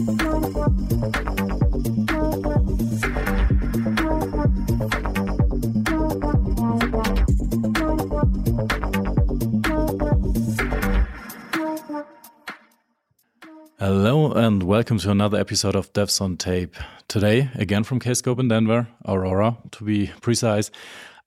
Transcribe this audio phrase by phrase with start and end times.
[0.00, 0.16] Hello
[14.32, 16.76] and welcome to another episode of Devs on Tape.
[17.08, 20.70] Today, again from Kscope in Denver, Aurora to be precise.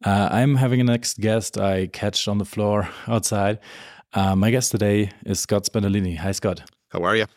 [0.03, 3.59] Uh, I'm having a next guest I catched on the floor outside.
[4.13, 6.17] Uh, my guest today is Scott Spendolini.
[6.17, 6.71] Hi, Scott.
[6.89, 7.27] How are you?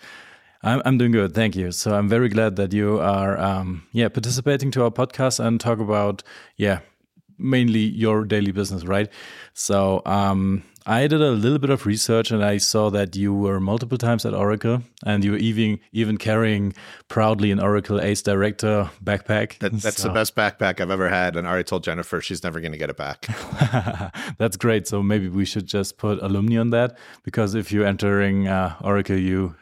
[0.67, 1.71] I'm, I'm doing good, thank you.
[1.71, 5.79] So I'm very glad that you are, um, yeah, participating to our podcast and talk
[5.79, 6.25] about,
[6.57, 6.81] yeah,
[7.39, 9.09] mainly your daily business, right?
[9.55, 13.61] So um, I did a little bit of research and I saw that you were
[13.61, 16.75] multiple times at Oracle and you were even even carrying
[17.07, 19.59] proudly an Oracle Ace Director backpack.
[19.59, 20.09] That, that's so.
[20.09, 22.79] the best backpack I've ever had, and I already told Jennifer she's never going to
[22.79, 23.29] get it back.
[24.39, 24.89] that's great.
[24.89, 29.17] So maybe we should just put alumni on that because if you're entering uh, Oracle,
[29.17, 29.55] you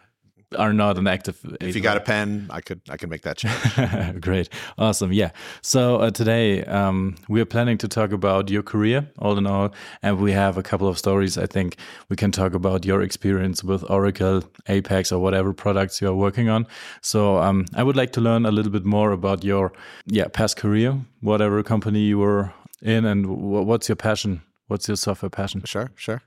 [0.57, 1.39] are not an active.
[1.61, 4.21] If you got a pen, I could I could make that change.
[4.21, 5.31] Great, awesome, yeah.
[5.63, 9.75] So uh, today um, we are planning to talk about your career, all in all,
[10.03, 11.39] and we have a couple of stories.
[11.39, 11.77] I think
[12.09, 16.49] we can talk about your experience with Oracle, Apex, or whatever products you are working
[16.49, 16.67] on.
[17.01, 19.73] So um, I would like to learn a little bit more about your
[20.07, 22.53] yeah past career, whatever company you were
[22.83, 24.43] in, and what's your passion.
[24.67, 25.63] What's your software passion?
[25.65, 26.23] Sure, sure.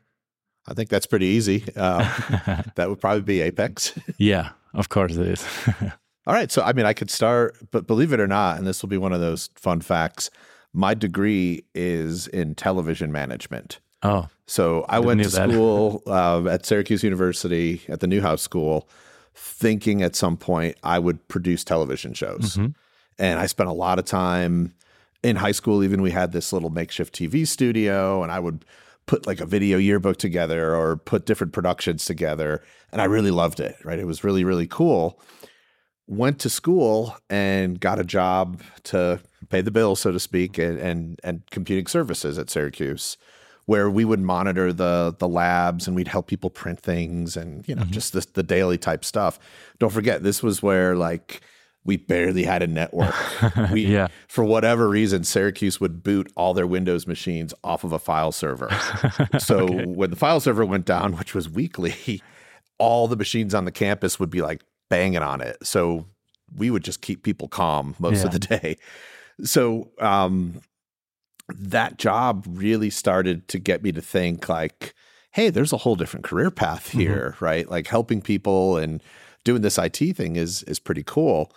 [0.68, 1.64] I think that's pretty easy.
[1.76, 2.00] Uh,
[2.76, 3.98] that would probably be Apex.
[4.18, 5.46] yeah, of course it is.
[6.28, 6.52] All right.
[6.52, 8.98] So, I mean, I could start, but believe it or not, and this will be
[8.98, 10.30] one of those fun facts
[10.74, 13.80] my degree is in television management.
[14.04, 14.28] Oh.
[14.46, 18.88] So, I went to school uh, at Syracuse University at the Newhouse School,
[19.34, 22.58] thinking at some point I would produce television shows.
[22.58, 22.68] Mm-hmm.
[23.18, 24.76] And I spent a lot of time
[25.24, 28.64] in high school, even we had this little makeshift TV studio, and I would
[29.08, 32.61] put like a video yearbook together or put different productions together.
[32.91, 33.97] And I really loved it, right?
[33.97, 35.19] It was really, really cool.
[36.05, 39.19] Went to school and got a job to
[39.50, 43.17] pay the bill, so to speak, and and, and computing services at Syracuse,
[43.66, 47.75] where we would monitor the the labs and we'd help people print things and you
[47.75, 47.91] know mm-hmm.
[47.91, 49.38] just the, the daily type stuff.
[49.79, 51.41] Don't forget, this was where like
[51.88, 53.16] we barely had a network.
[53.72, 54.08] We, yeah.
[54.28, 58.70] For whatever reason, Syracuse would boot all their Windows machines off of a file server.
[59.40, 59.86] so okay.
[59.86, 62.22] when the file server went down, which was weekly,
[62.78, 65.58] all the machines on the campus would be like banging on it.
[65.64, 66.06] So
[66.56, 68.26] we would just keep people calm most yeah.
[68.26, 68.78] of the day.
[69.44, 70.62] So um,
[71.50, 74.94] that job really started to get me to think like,
[75.31, 77.00] hey, there's a whole different career path mm-hmm.
[77.00, 77.46] here, mm-hmm.
[77.46, 77.70] right?
[77.70, 79.02] Like helping people and
[79.44, 81.52] doing this IT thing is is pretty cool.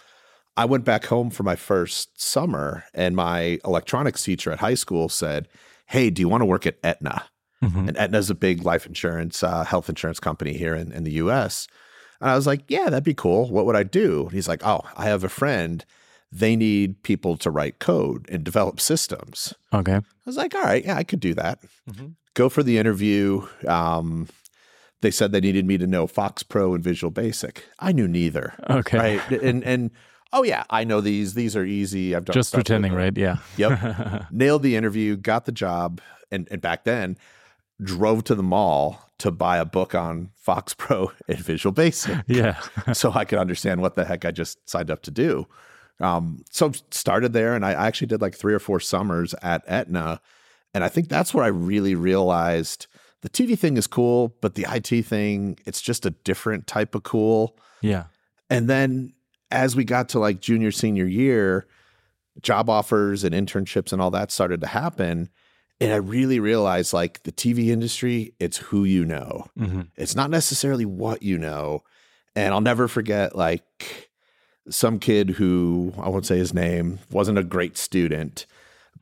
[0.56, 5.08] I went back home for my first summer, and my electronics teacher at high school
[5.08, 5.48] said,
[5.86, 7.24] Hey, do you want to work at Aetna?
[7.62, 7.88] Mm-hmm.
[7.88, 11.12] And Aetna is a big life insurance, uh, health insurance company here in, in the
[11.12, 11.66] US.
[12.20, 13.50] And I was like, Yeah, that'd be cool.
[13.50, 14.24] What would I do?
[14.24, 15.84] And he's like, Oh, I have a friend.
[16.32, 19.52] They need people to write code and develop systems.
[19.72, 19.96] Okay.
[19.96, 21.60] I was like, All right, yeah, I could do that.
[21.90, 22.08] Mm-hmm.
[22.34, 23.46] Go for the interview.
[23.66, 24.28] Um,
[25.02, 27.64] they said they needed me to know Fox Pro and Visual Basic.
[27.78, 28.54] I knew neither.
[28.68, 29.16] Okay.
[29.16, 29.42] Right.
[29.42, 29.90] And and
[30.32, 31.34] oh yeah, I know these.
[31.34, 32.14] These are easy.
[32.14, 33.16] I've done just pretending, right?
[33.16, 33.36] Yeah.
[33.56, 34.26] Yep.
[34.30, 37.16] Nailed the interview, got the job, and and back then
[37.82, 42.18] drove to the mall to buy a book on Fox Pro and Visual Basic.
[42.26, 42.60] Yeah.
[42.92, 45.46] so I could understand what the heck I just signed up to do.
[45.98, 50.20] Um, so started there, and I actually did like three or four summers at Aetna,
[50.72, 52.86] and I think that's where I really realized
[53.22, 57.02] the TV thing is cool, but the IT thing, it's just a different type of
[57.02, 57.58] cool.
[57.82, 58.04] Yeah.
[58.48, 59.12] And then
[59.50, 61.66] as we got to like junior, senior year,
[62.42, 65.28] job offers and internships and all that started to happen.
[65.80, 69.46] And I really realized like the TV industry, it's who you know.
[69.58, 69.82] Mm-hmm.
[69.96, 71.82] It's not necessarily what you know.
[72.36, 74.10] And I'll never forget like
[74.68, 78.46] some kid who I won't say his name wasn't a great student,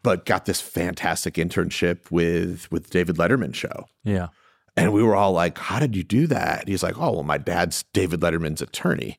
[0.03, 3.87] but got this fantastic internship with with David Letterman show.
[4.05, 4.29] Yeah.
[4.77, 6.69] And we were all like, How did you do that?
[6.69, 9.19] He's like, Oh, well, my dad's David Letterman's attorney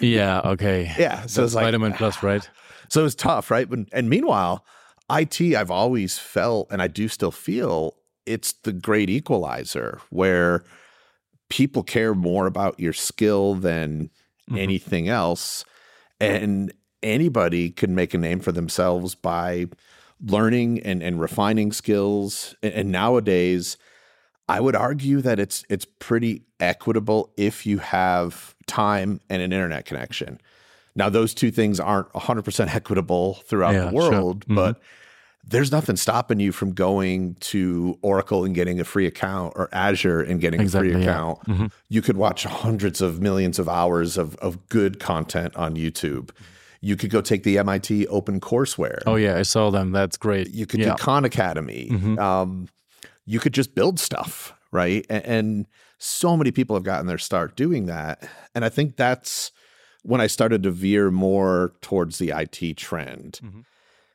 [0.00, 0.40] yeah.
[0.44, 0.92] Okay.
[0.98, 1.26] yeah.
[1.26, 2.48] So it's like vitamin plus, right?
[2.88, 3.68] So it's tough, right?
[3.68, 4.64] But, and meanwhile,
[5.10, 7.96] IT, I've always felt, and I do still feel,
[8.26, 10.64] it's the great equalizer where
[11.48, 14.10] people care more about your skill than
[14.48, 14.58] mm-hmm.
[14.58, 15.64] anything else.
[16.20, 16.72] And
[17.02, 19.66] anybody can make a name for themselves by
[20.24, 22.54] learning and, and refining skills.
[22.62, 23.76] And, and nowadays,
[24.48, 29.86] I would argue that it's it's pretty equitable if you have time and an internet
[29.86, 30.40] connection.
[30.94, 34.54] Now those two things aren't 100% equitable throughout yeah, the world, sure.
[34.54, 34.54] mm-hmm.
[34.54, 34.80] but
[35.48, 40.20] there's nothing stopping you from going to Oracle and getting a free account or Azure
[40.20, 41.38] and getting exactly, a free account.
[41.46, 41.54] Yeah.
[41.54, 41.66] Mm-hmm.
[41.88, 46.30] You could watch hundreds of millions of hours of, of good content on YouTube.
[46.80, 49.02] You could go take the MIT Open Courseware.
[49.06, 49.92] Oh yeah, I saw them.
[49.92, 50.50] That's great.
[50.50, 50.90] You could yeah.
[50.90, 51.88] do Khan Academy.
[51.90, 52.18] Mm-hmm.
[52.18, 52.68] Um,
[53.26, 55.04] you could just build stuff, right?
[55.10, 55.66] And, and
[55.98, 58.28] so many people have gotten their start doing that.
[58.54, 59.52] And I think that's
[60.02, 63.40] when I started to veer more towards the IT trend.
[63.42, 63.60] Mm-hmm.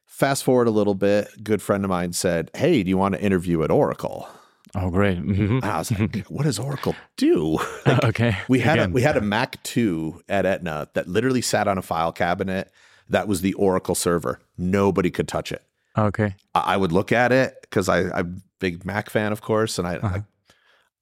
[0.06, 3.16] Fast forward a little bit, a good friend of mine said, Hey, do you want
[3.16, 4.28] to interview at Oracle?
[4.74, 5.18] Oh, great!
[5.20, 5.60] Mm-hmm.
[5.64, 8.92] I was like, "What does Oracle do?" Like, okay, we had Again.
[8.92, 12.72] a, we had a Mac two at Aetna that literally sat on a file cabinet.
[13.10, 14.40] That was the Oracle server.
[14.58, 15.64] Nobody could touch it.
[15.98, 18.24] Okay, I, I would look at it because I'm a
[18.62, 20.20] big Mac fan, of course, and I uh-huh.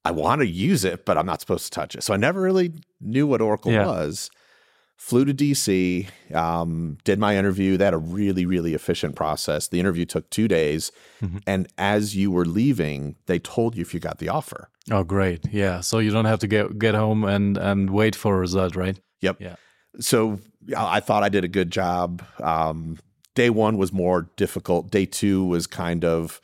[0.04, 2.02] I, I want to use it, but I'm not supposed to touch it.
[2.02, 3.86] So I never really knew what Oracle yeah.
[3.86, 4.30] was
[5.00, 7.78] flew to DC, um, did my interview.
[7.78, 9.66] They had a really, really efficient process.
[9.66, 10.92] The interview took two days.
[11.22, 11.38] Mm-hmm.
[11.46, 14.68] And as you were leaving, they told you if you got the offer.
[14.90, 15.40] Oh, great.
[15.50, 15.80] Yeah.
[15.80, 19.00] So you don't have to get, get home and, and wait for a result, right?
[19.22, 19.38] Yep.
[19.40, 19.56] Yeah.
[20.00, 20.38] So
[20.76, 22.22] I thought I did a good job.
[22.42, 22.98] Um,
[23.34, 24.90] day one was more difficult.
[24.90, 26.42] Day two was kind of,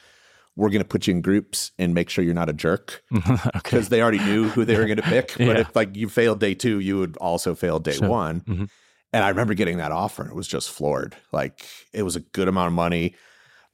[0.56, 3.46] we're going to put you in groups and make sure you're not a jerk because
[3.56, 3.78] okay.
[3.80, 5.38] they already knew who they were going to pick.
[5.38, 5.46] yeah.
[5.46, 8.08] But if like you failed day two, you would also fail day sure.
[8.08, 8.40] one.
[8.40, 8.64] Mm-hmm.
[9.12, 11.14] And I remember getting that offer and it was just floored.
[11.30, 13.14] Like it was a good amount of money,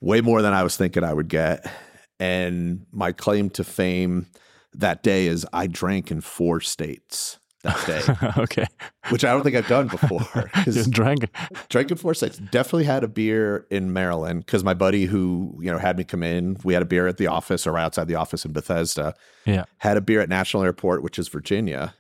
[0.01, 1.71] way more than I was thinking I would get.
[2.19, 4.27] And my claim to fame
[4.75, 8.03] that day is I drank in four states that day.
[8.43, 8.67] okay.
[9.09, 10.51] Which I don't think I've done before.
[10.65, 11.29] Just drank.
[11.69, 12.39] Drank in four states.
[12.39, 16.23] Definitely had a beer in Maryland because my buddy who, you know, had me come
[16.23, 19.15] in, we had a beer at the office or right outside the office in Bethesda.
[19.45, 19.65] Yeah.
[19.79, 21.95] Had a beer at National Airport, which is Virginia.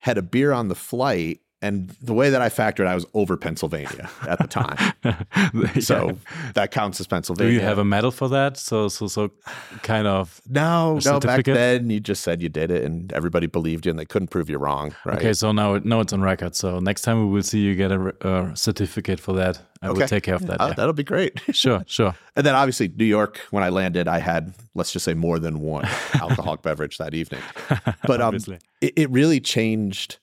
[0.00, 3.36] Had a beer on the flight and the way that I factored, I was over
[3.36, 5.80] Pennsylvania at the time, yeah.
[5.80, 6.16] so
[6.54, 7.50] that counts as Pennsylvania.
[7.50, 8.56] Do you have a medal for that?
[8.56, 9.32] So, so, so,
[9.82, 10.40] kind of.
[10.48, 11.18] No, no.
[11.18, 14.28] Back then, you just said you did it, and everybody believed you, and they couldn't
[14.28, 14.94] prove you wrong.
[15.04, 15.18] Right?
[15.18, 16.54] Okay, so now, now it's on record.
[16.54, 19.60] So next time we will see you get a, a certificate for that.
[19.82, 20.00] I okay.
[20.00, 20.60] will take care of that.
[20.60, 20.74] Uh, yeah.
[20.74, 21.40] That'll be great.
[21.54, 22.14] sure, sure.
[22.36, 25.60] And then obviously New York, when I landed, I had let's just say more than
[25.60, 27.42] one alcoholic beverage that evening.
[28.06, 28.36] But um,
[28.80, 30.18] it, it really changed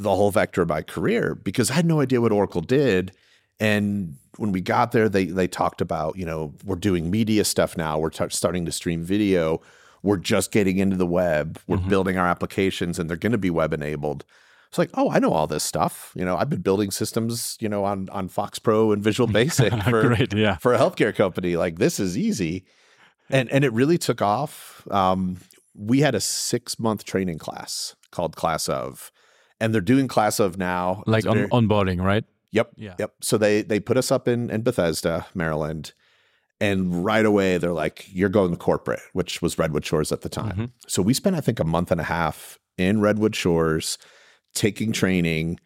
[0.00, 3.12] the whole vector of my career because I had no idea what Oracle did.
[3.58, 7.76] And when we got there, they they talked about you know we're doing media stuff
[7.76, 7.98] now.
[7.98, 9.60] We're t- starting to stream video.
[10.02, 11.60] We're just getting into the web.
[11.66, 11.90] We're mm-hmm.
[11.90, 14.24] building our applications, and they're going to be web enabled.
[14.68, 16.12] It's like, oh, I know all this stuff.
[16.14, 19.72] You know, I've been building systems, you know, on on Fox Pro and Visual Basic
[19.84, 20.56] for Great, yeah.
[20.56, 21.56] for a healthcare company.
[21.56, 22.64] Like this is easy,
[23.28, 24.86] and and it really took off.
[24.90, 25.36] Um,
[25.74, 29.12] we had a six month training class called Class of,
[29.60, 31.02] and they're doing class of now.
[31.06, 32.24] Like on, very, onboarding right?
[32.52, 32.94] Yep yeah.
[32.98, 33.14] yep.
[33.20, 35.92] So they they put us up in in bethesda maryland
[36.60, 40.28] and right away they're like you're going to corporate which was redwood shores at the
[40.28, 40.50] time.
[40.50, 40.64] Mm-hmm.
[40.88, 43.98] so we spent i think a month and a half in redwood shores
[44.54, 45.60] taking training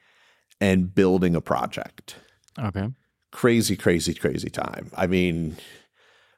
[0.60, 2.16] and building a project.
[2.58, 2.88] Okay.
[3.32, 4.90] Crazy crazy crazy time.
[4.94, 5.56] I mean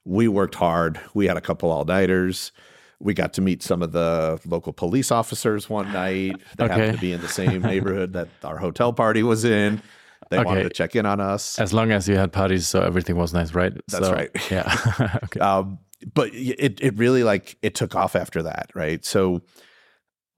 [0.05, 1.01] we worked hard.
[1.15, 2.53] We had a couple all-nighters
[3.01, 6.41] we got to meet some of the local police officers one night.
[6.57, 6.75] They okay.
[6.75, 9.83] happened to be in the same neighborhood that our hotel party was in.
[10.31, 10.45] They okay.
[10.45, 11.59] wanted to check in on us.
[11.59, 13.73] As long as you had parties, so everything was nice, right?
[13.89, 14.31] That's so, right.
[14.51, 15.19] Yeah.
[15.25, 15.41] okay.
[15.41, 15.79] Um,
[16.15, 19.05] but it it really like it took off after that, right?
[19.05, 19.43] So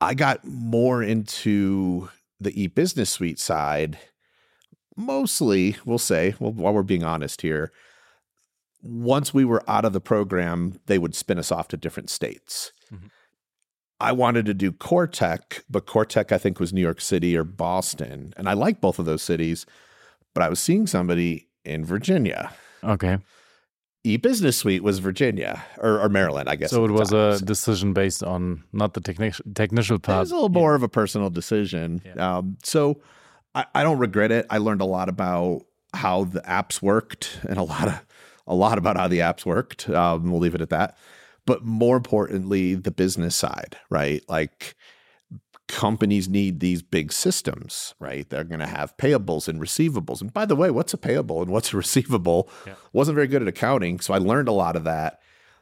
[0.01, 2.09] I got more into
[2.41, 3.99] the e-business suite side.
[4.97, 7.73] Mostly, we'll say, well, while we're being honest here,
[8.83, 12.73] once we were out of the program, they would spin us off to different states.
[12.93, 13.07] Mm-hmm.
[14.01, 18.33] I wanted to do CoreTech, but CoreTech I think was New York City or Boston,
[18.37, 19.67] and I like both of those cities.
[20.35, 22.53] But I was seeing somebody in Virginia.
[22.85, 23.19] Okay.
[24.05, 26.71] E-Business Suite was Virginia or, or Maryland, I guess.
[26.71, 27.19] So it was time.
[27.19, 30.17] a decision based on not the technical technical part.
[30.17, 30.61] It was a little yeah.
[30.61, 32.01] more of a personal decision.
[32.05, 32.39] Yeah.
[32.39, 33.01] Um, so
[33.55, 34.47] I, I don't regret it.
[34.49, 38.07] I learned a lot about how the apps worked and a lot of
[38.49, 39.89] a lot about how the apps worked.
[39.89, 40.97] Um, we'll leave it at that.
[41.47, 44.23] But more importantly, the business side, right?
[44.29, 44.75] Like
[45.69, 48.29] companies need these big systems, right?
[48.29, 50.21] They're going to have payables and receivables.
[50.21, 52.51] And by the way, what's a payable and what's a receivable?
[52.67, 52.75] Yeah.
[52.93, 55.21] Wasn't very good at accounting, so I learned a lot of that.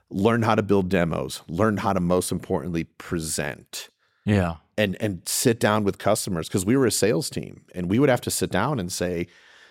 [0.08, 1.42] Learned how to build demos.
[1.48, 3.88] Learned how to most importantly present.
[4.24, 4.56] Yeah.
[4.78, 8.08] And and sit down with customers because we were a sales team and we would
[8.08, 9.26] have to sit down and say,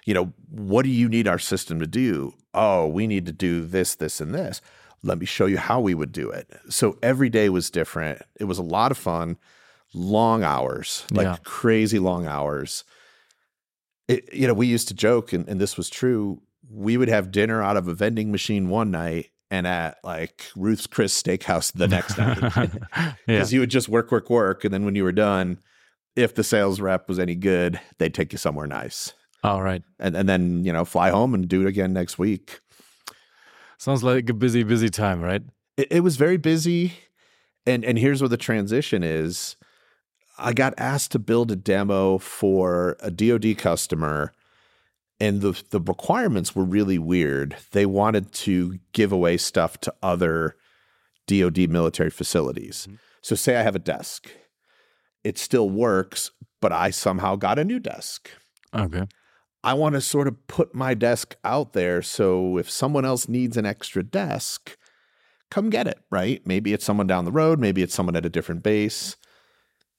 [0.05, 2.33] you know, what do you need our system to do?
[2.55, 4.61] Oh, we need to do this, this, and this.
[5.03, 6.49] Let me show you how we would do it.
[6.69, 8.21] So every day was different.
[8.39, 9.37] It was a lot of fun,
[9.93, 11.37] long hours, like yeah.
[11.43, 12.83] crazy long hours.
[14.07, 16.41] It, you know, we used to joke, and, and this was true.
[16.69, 20.87] we would have dinner out of a vending machine one night and at like Ruth's
[20.87, 22.41] Chris Steakhouse the next night.
[22.41, 22.73] Because
[23.27, 23.45] yeah.
[23.45, 24.63] you would just work, work, work.
[24.63, 25.59] And then when you were done,
[26.15, 29.13] if the sales rep was any good, they'd take you somewhere nice.
[29.45, 29.83] All right.
[29.99, 32.59] And and then, you know, fly home and do it again next week.
[33.77, 35.43] Sounds like a busy, busy time, right?
[35.77, 36.93] It, it was very busy.
[37.65, 39.55] And and here's where the transition is.
[40.37, 44.33] I got asked to build a demo for a DoD customer
[45.19, 47.55] and the the requirements were really weird.
[47.71, 50.55] They wanted to give away stuff to other
[51.27, 52.87] DoD military facilities.
[52.87, 52.95] Mm-hmm.
[53.21, 54.29] So say I have a desk.
[55.23, 58.29] It still works, but I somehow got a new desk.
[58.73, 59.05] Okay.
[59.65, 63.57] I want to sort of put my desk out there so if someone else needs
[63.57, 64.77] an extra desk,
[65.49, 66.45] come get it, right?
[66.45, 69.15] Maybe it's someone down the road, maybe it's someone at a different base.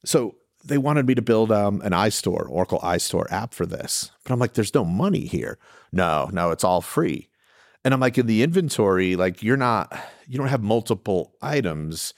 [0.04, 4.12] So they wanted me to build um, an iStore, Oracle iStore app for this.
[4.22, 5.58] But I'm like, there's no money here.
[5.90, 7.28] No, no, it's all free.
[7.84, 9.92] And I'm like, in the inventory, like you're not,
[10.28, 12.14] you don't have multiple items.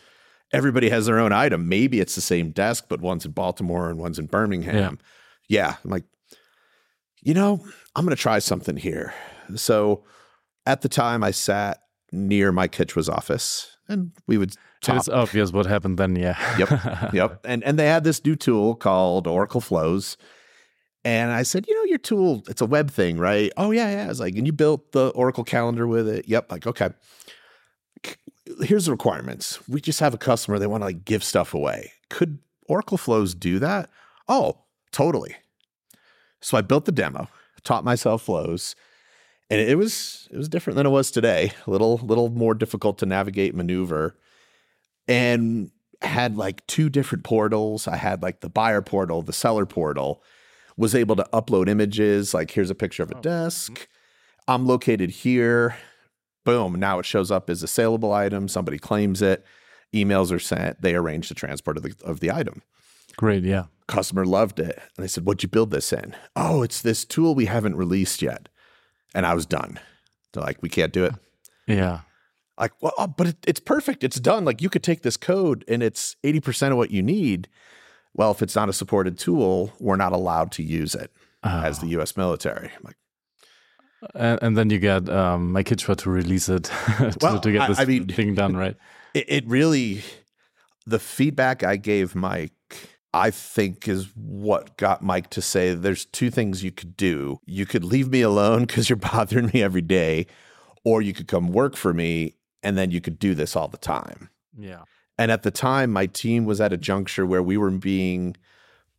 [0.53, 1.67] Everybody has their own item.
[1.67, 4.99] Maybe it's the same desk, but one's in Baltimore and one's in Birmingham.
[5.49, 5.69] Yeah.
[5.69, 5.77] yeah.
[5.83, 6.05] I'm like,
[7.23, 9.15] you know, I'm going to try something here.
[9.57, 10.05] So
[10.67, 11.79] at the time, I sat
[12.13, 14.97] near Mike Hichwa's office and we would Top.
[14.97, 16.39] It's obvious what happened then, yeah.
[16.57, 17.13] yep.
[17.13, 17.41] Yep.
[17.45, 20.17] And and they had this new tool called Oracle Flows.
[21.05, 23.51] And I said, you know, your tool, it's a web thing, right?
[23.57, 24.05] Oh, yeah, yeah.
[24.05, 26.29] I was like, and you built the Oracle calendar with it.
[26.29, 26.51] Yep.
[26.51, 26.91] Like, okay.
[28.61, 29.59] Here's the requirements.
[29.69, 31.93] We just have a customer, they want to like give stuff away.
[32.11, 33.91] Could Oracle Flows do that?
[34.29, 35.37] Oh, totally.
[36.41, 37.29] So I built the demo,
[37.65, 38.77] taught myself flows,
[39.51, 41.53] and it was it was different than it was today.
[41.67, 44.17] A little little more difficult to navigate, maneuver
[45.09, 45.71] and
[46.03, 47.89] had like two different portals.
[47.89, 50.23] I had like the buyer portal, the seller portal,
[50.77, 52.35] was able to upload images.
[52.35, 53.21] Like, here's a picture of a oh.
[53.21, 53.73] desk.
[53.73, 54.51] Mm-hmm.
[54.51, 55.77] I'm located here.
[56.45, 56.77] Boom.
[56.77, 58.49] Now it shows up as a saleable item.
[58.49, 59.45] Somebody claims it.
[59.93, 60.81] Emails are sent.
[60.81, 62.63] They arrange the transport of the, of the item.
[63.19, 63.45] Great.
[63.45, 63.65] Yeah.
[63.87, 64.81] Customer loved it.
[64.97, 66.17] And they said, What'd you build this in?
[66.35, 68.49] Oh, it's this tool we haven't released yet.
[69.15, 69.79] And I was done.
[70.33, 71.15] They're like, We can't do it.
[71.67, 72.01] Yeah
[72.59, 75.65] like well oh, but it, it's perfect it's done like you could take this code
[75.69, 77.49] and it's 80% of what you need
[78.15, 81.13] well if it's not a supported tool we're not allowed to use it
[81.45, 81.63] oh.
[81.63, 82.97] as the us military I'm like
[84.15, 86.65] and, and, then you get um, Mike Hichwa to release it
[86.99, 88.77] to, well, to, get this I, I mean, thing done right
[89.15, 90.03] it, it really
[90.87, 92.53] the feedback i gave mike
[93.19, 97.41] I think is what got Mike to say there's two things you could do.
[97.47, 100.27] You could leave me alone because you're bothering me every day,
[100.85, 103.77] or you could come work for me and then you could do this all the
[103.77, 104.31] time.
[104.57, 104.83] Yeah.
[105.19, 108.37] And at the time, my team was at a juncture where we were being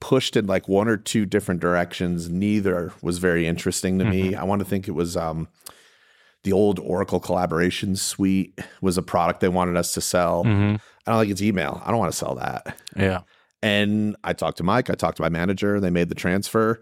[0.02, 2.30] pushed in like one or two different directions.
[2.30, 4.32] Neither was very interesting to mm-hmm.
[4.32, 4.36] me.
[4.36, 5.48] I want to think it was um,
[6.44, 10.44] the old Oracle collaboration suite was a product they wanted us to sell.
[10.44, 10.76] Mm-hmm.
[11.06, 11.82] I don't think it's email.
[11.86, 12.78] I don't want to sell that.
[12.96, 13.22] Yeah.
[13.62, 16.82] And I talked to Mike, I talked to my manager, they made the transfer,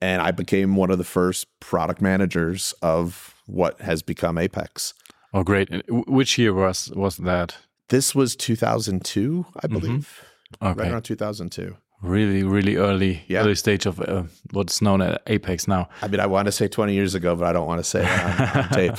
[0.00, 4.92] and I became one of the first product managers of what has become Apex.
[5.32, 5.68] Oh, great!
[5.88, 7.56] Which year was was that?
[7.88, 9.78] This was 2002, I mm-hmm.
[9.78, 10.22] believe.
[10.60, 10.66] Mm-hmm.
[10.66, 10.82] Okay.
[10.82, 11.76] Right around 2002.
[12.02, 13.40] Really, really early, yeah.
[13.40, 15.88] early stage of uh, what's known as Apex now.
[16.02, 18.04] I mean, I want to say 20 years ago, but I don't want to say
[18.04, 18.92] it on, on tape.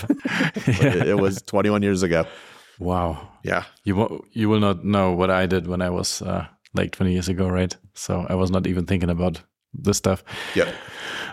[0.84, 2.26] it, it, was 21 years ago.
[2.80, 3.30] Wow.
[3.44, 3.66] Yeah.
[3.84, 7.12] You will, you will not know what I did when I was uh, like 20
[7.12, 7.76] years ago, right?
[7.94, 9.42] So I was not even thinking about
[9.74, 10.24] this stuff.
[10.56, 10.72] Yeah.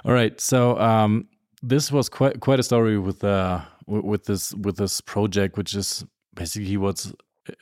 [0.04, 0.38] All right.
[0.40, 1.28] So um,
[1.62, 6.04] this was quite quite a story with uh, with this with this project, which is
[6.34, 7.12] basically what's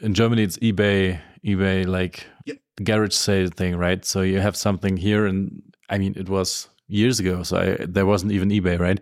[0.01, 0.43] in Germany.
[0.43, 2.59] It's eBay, eBay like yep.
[2.83, 4.05] garage sale thing, right?
[4.05, 8.07] So you have something here, and I mean, it was years ago, so I, there
[8.07, 9.01] wasn't even eBay, right?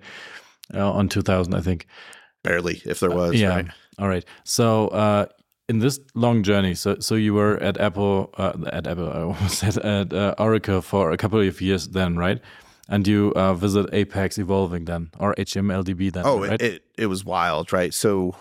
[0.73, 1.87] Uh, on 2000, I think.
[2.43, 3.31] Barely, if there was.
[3.31, 3.57] Uh, yeah.
[3.57, 3.67] Right?
[3.99, 4.25] All right.
[4.45, 5.27] So uh,
[5.71, 9.59] in this long journey, so so you were at Apple, uh, at Apple, I almost
[9.61, 12.41] said at uh, Oracle for a couple of years, then, right?
[12.91, 16.25] and you uh, visit Apex Evolving then, or HTML DB then.
[16.27, 16.61] Oh, right?
[16.61, 17.95] it, it, it was wild, right?
[17.95, 18.35] So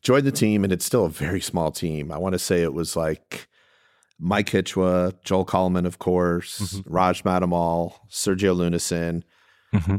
[0.00, 2.12] joined the team, and it's still a very small team.
[2.12, 3.48] I want to say it was like
[4.18, 6.94] Mike Hichwa, Joel Kallman, of course, mm-hmm.
[6.94, 9.24] Raj Mattamal, Sergio Leunissen.
[9.74, 9.96] Mm-hmm.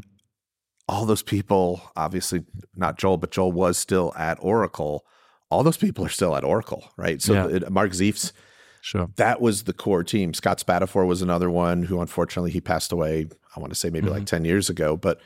[0.87, 2.45] All those people, obviously
[2.75, 5.05] not Joel, but Joel was still at Oracle.
[5.49, 7.21] All those people are still at Oracle, right?
[7.21, 7.47] So yeah.
[7.57, 8.31] it, Mark Ziefs–
[8.85, 9.09] Sure.
[9.15, 10.31] That was the core team.
[10.35, 13.25] Scott Spadafore was another one who unfortunately he passed away,
[13.55, 14.17] I want to say maybe mm-hmm.
[14.17, 15.19] like 10 years ago, but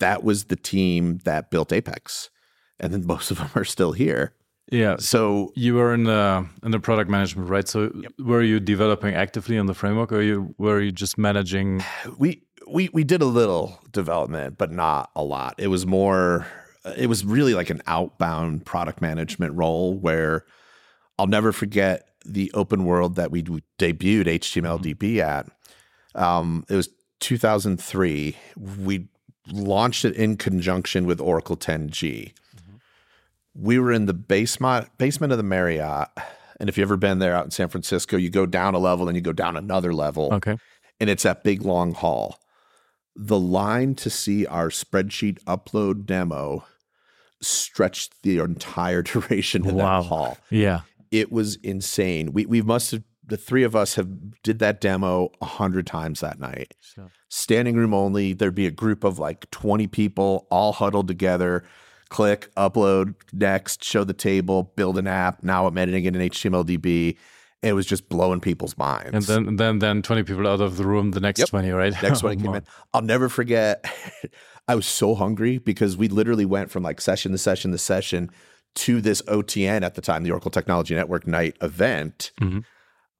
[0.00, 2.28] that was the team that built Apex.
[2.78, 4.34] And then most of them are still here.
[4.70, 4.96] Yeah.
[4.98, 7.66] So you were in the in the product management, right?
[7.66, 8.12] So yep.
[8.18, 11.82] were you developing actively on the framework or you were you just managing
[12.18, 15.54] we we we did a little development, but not a lot.
[15.56, 16.46] It was more.
[16.96, 20.44] It was really like an outbound product management role where
[21.18, 25.46] I'll never forget the open world that we debuted HTML DB at.
[26.14, 26.88] Um, it was
[27.20, 28.36] 2003.
[28.78, 29.08] We
[29.52, 32.32] launched it in conjunction with Oracle 10G.
[32.32, 32.76] Mm-hmm.
[33.54, 36.08] We were in the basement basement of the Marriott,
[36.58, 39.08] and if you've ever been there out in San Francisco, you go down a level
[39.08, 40.32] and you go down another level.
[40.34, 40.56] Okay.
[41.00, 42.38] And it's that big long hall.
[43.16, 46.64] The line to see our spreadsheet upload demo
[47.42, 50.02] stretched the entire duration of wow.
[50.02, 50.38] that hall.
[50.50, 50.80] Yeah.
[51.10, 52.32] It was insane.
[52.32, 56.20] We we must have the three of us have did that demo a hundred times
[56.20, 56.74] that night.
[56.80, 57.10] Sure.
[57.28, 58.32] Standing room only.
[58.32, 61.64] There'd be a group of like 20 people all huddled together.
[62.08, 65.44] Click, upload, next, show the table, build an app.
[65.44, 66.66] Now I'm editing it in HTML
[67.62, 69.28] It was just blowing people's minds.
[69.28, 71.48] And then then then 20 people out of the room, the next yep.
[71.48, 71.92] 20, right?
[72.02, 72.64] Next 20 came in.
[72.94, 73.84] I'll never forget.
[74.68, 78.30] I was so hungry because we literally went from like session to session to session
[78.76, 82.32] to this OTN at the time, the Oracle Technology Network night event.
[82.40, 82.60] Mm-hmm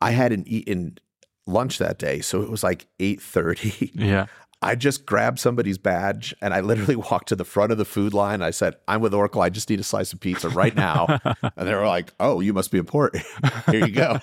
[0.00, 0.98] I hadn't eaten
[1.46, 3.92] lunch that day, so it was like eight thirty.
[3.94, 4.26] Yeah.
[4.62, 8.12] I just grabbed somebody's badge and I literally walked to the front of the food
[8.12, 8.42] line.
[8.42, 9.40] I said, I'm with Oracle.
[9.40, 11.06] I just need a slice of pizza right now.
[11.56, 13.24] and they were like, Oh, you must be important.
[13.70, 14.18] Here you go.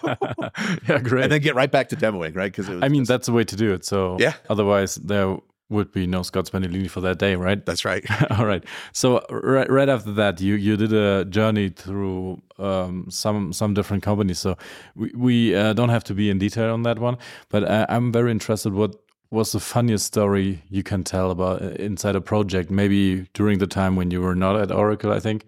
[0.88, 1.24] yeah, great.
[1.24, 2.51] And then get right back to demoing, right?
[2.56, 3.10] Because I mean, just...
[3.10, 3.86] that's the way to do it.
[3.86, 4.34] So yeah.
[4.50, 5.38] otherwise, there
[5.70, 7.65] would be no Scott Spendolini for that day, right?
[7.65, 8.06] That's right.
[8.32, 8.63] All right.
[8.94, 14.03] So right, right after that, you you did a journey through um, some some different
[14.03, 14.39] companies.
[14.39, 14.58] So
[14.96, 17.17] we, we uh, don't have to be in detail on that one,
[17.50, 18.74] but uh, I'm very interested.
[18.74, 18.96] What
[19.29, 22.72] was the funniest story you can tell about uh, inside a project?
[22.72, 25.46] Maybe during the time when you were not at Oracle, I think.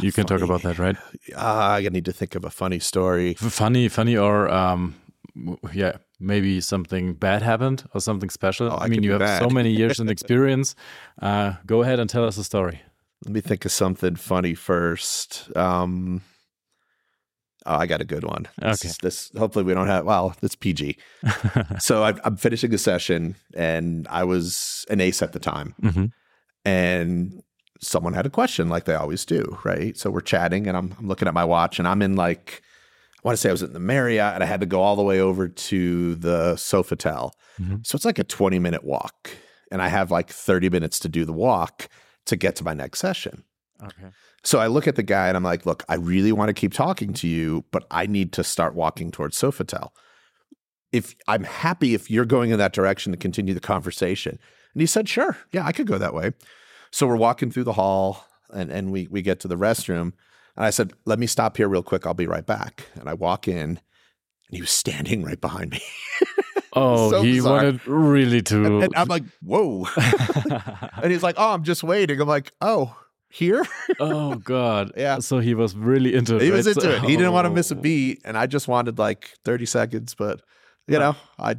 [0.00, 0.40] You can funny.
[0.40, 0.96] talk about that, right?
[1.34, 3.34] Uh, I need to think of a funny story.
[3.34, 4.96] Funny, funny, or um,
[5.72, 8.68] yeah, maybe something bad happened or something special.
[8.68, 9.42] Oh, I, I mean, you have bad.
[9.42, 10.74] so many years in experience.
[11.20, 12.82] Uh, go ahead and tell us a story.
[13.24, 15.56] Let me think of something funny first.
[15.56, 16.22] Um,
[17.66, 18.46] oh, I got a good one.
[18.62, 18.76] Okay.
[18.82, 20.04] This, this hopefully we don't have.
[20.04, 20.96] Well, it's PG.
[21.78, 26.06] so I, am finishing a session, and I was an ace at the time, mm-hmm.
[26.64, 27.42] and
[27.80, 29.96] someone had a question, like they always do, right?
[29.96, 32.62] So we're chatting, and I'm, I'm looking at my watch, and I'm in like
[33.26, 34.94] I want to say I was in the Marriott and I had to go all
[34.94, 37.32] the way over to the Sofitel.
[37.60, 37.78] Mm-hmm.
[37.82, 39.30] So it's like a 20 minute walk.
[39.72, 41.88] And I have like 30 minutes to do the walk
[42.26, 43.42] to get to my next session.
[43.82, 44.10] Okay.
[44.46, 46.72] So I look at the guy and I'm like, look, I really want to keep
[46.72, 49.90] talking to you, but I need to start walking towards Sofitel.
[50.92, 54.38] If I'm happy if you're going in that direction to continue the conversation.
[54.72, 55.36] And he said, sure.
[55.50, 56.30] Yeah, I could go that way.
[56.92, 60.12] So we're walking through the hall and, and we, we get to the restroom.
[60.54, 62.06] And I said, let me stop here real quick.
[62.06, 62.86] I'll be right back.
[62.94, 63.80] And I walk in and
[64.48, 65.82] he was standing right behind me.
[66.72, 67.52] oh, so he bizarre.
[67.52, 68.64] wanted really to.
[68.64, 69.88] And, and I'm like, whoa.
[71.02, 72.20] and he's like, oh, I'm just waiting.
[72.20, 72.96] I'm like, oh,
[73.28, 73.64] here?
[74.00, 74.92] oh God.
[74.96, 75.18] Yeah.
[75.18, 76.42] So he was really into it.
[76.42, 77.02] He was into so, it.
[77.02, 78.22] He didn't want to miss a beat.
[78.24, 80.42] And I just wanted like 30 seconds, but
[80.86, 81.56] you know, I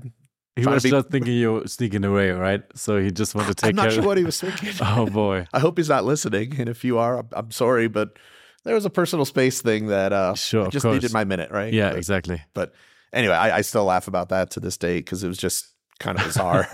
[0.57, 0.89] he was be...
[0.89, 2.63] just thinking you were sneaking away, right?
[2.73, 3.69] So he just wanted to take.
[3.69, 4.73] I'm not sure what he was thinking.
[4.81, 5.45] oh boy!
[5.53, 6.59] I hope he's not listening.
[6.59, 8.17] And if you are, I'm, I'm sorry, but
[8.63, 11.71] there was a personal space thing that uh, sure, just needed my minute, right?
[11.71, 12.41] Yeah, but, exactly.
[12.53, 12.73] But
[13.13, 16.17] anyway, I, I, still laugh about that to this day because it was just kind
[16.17, 16.67] of bizarre.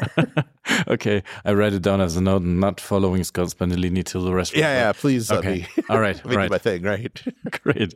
[0.88, 4.62] okay, I write it down as a note, not following Scott Spendolini till the restaurant.
[4.62, 5.32] Yeah, yeah, please.
[5.32, 6.50] Okay, all right, right.
[6.50, 7.22] my thing, right?
[7.64, 7.94] Great,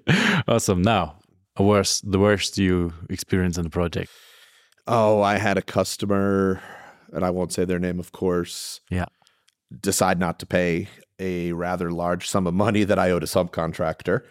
[0.47, 0.81] awesome.
[0.81, 1.19] Now,
[1.59, 4.11] worst, the worst you experience in the project.
[4.87, 6.61] Oh, I had a customer,
[7.11, 8.81] and I won't say their name, of course.
[8.89, 9.05] Yeah.
[9.81, 10.87] Decide not to pay
[11.19, 14.21] a rather large sum of money that I owed a subcontractor.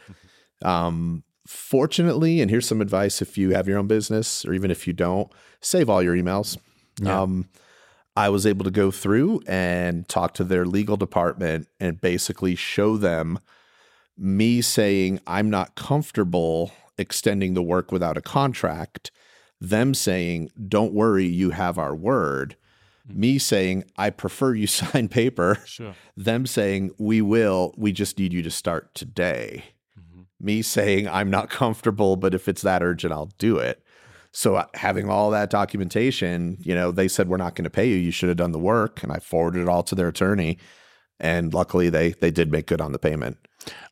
[0.63, 4.87] Um, fortunately, and here's some advice if you have your own business or even if
[4.87, 5.31] you don't,
[5.61, 6.59] save all your emails.
[7.01, 7.23] Yeah.
[7.23, 7.49] Um,
[8.17, 12.97] I was able to go through and talk to their legal department and basically show
[12.97, 13.39] them
[14.17, 19.11] me saying I'm not comfortable extending the work without a contract,
[19.61, 22.57] them saying, don't worry, you have our word
[23.09, 25.95] me saying I prefer you sign paper, sure.
[26.17, 29.65] them saying we will, we just need you to start today.
[29.99, 30.23] Mm-hmm.
[30.41, 33.83] Me saying I'm not comfortable, but if it's that urgent, I'll do it.
[34.37, 37.89] So uh, having all that documentation, you know, they said we're not going to pay
[37.89, 37.97] you.
[37.97, 40.59] You should have done the work, and I forwarded it all to their attorney,
[41.19, 43.39] and luckily they they did make good on the payment.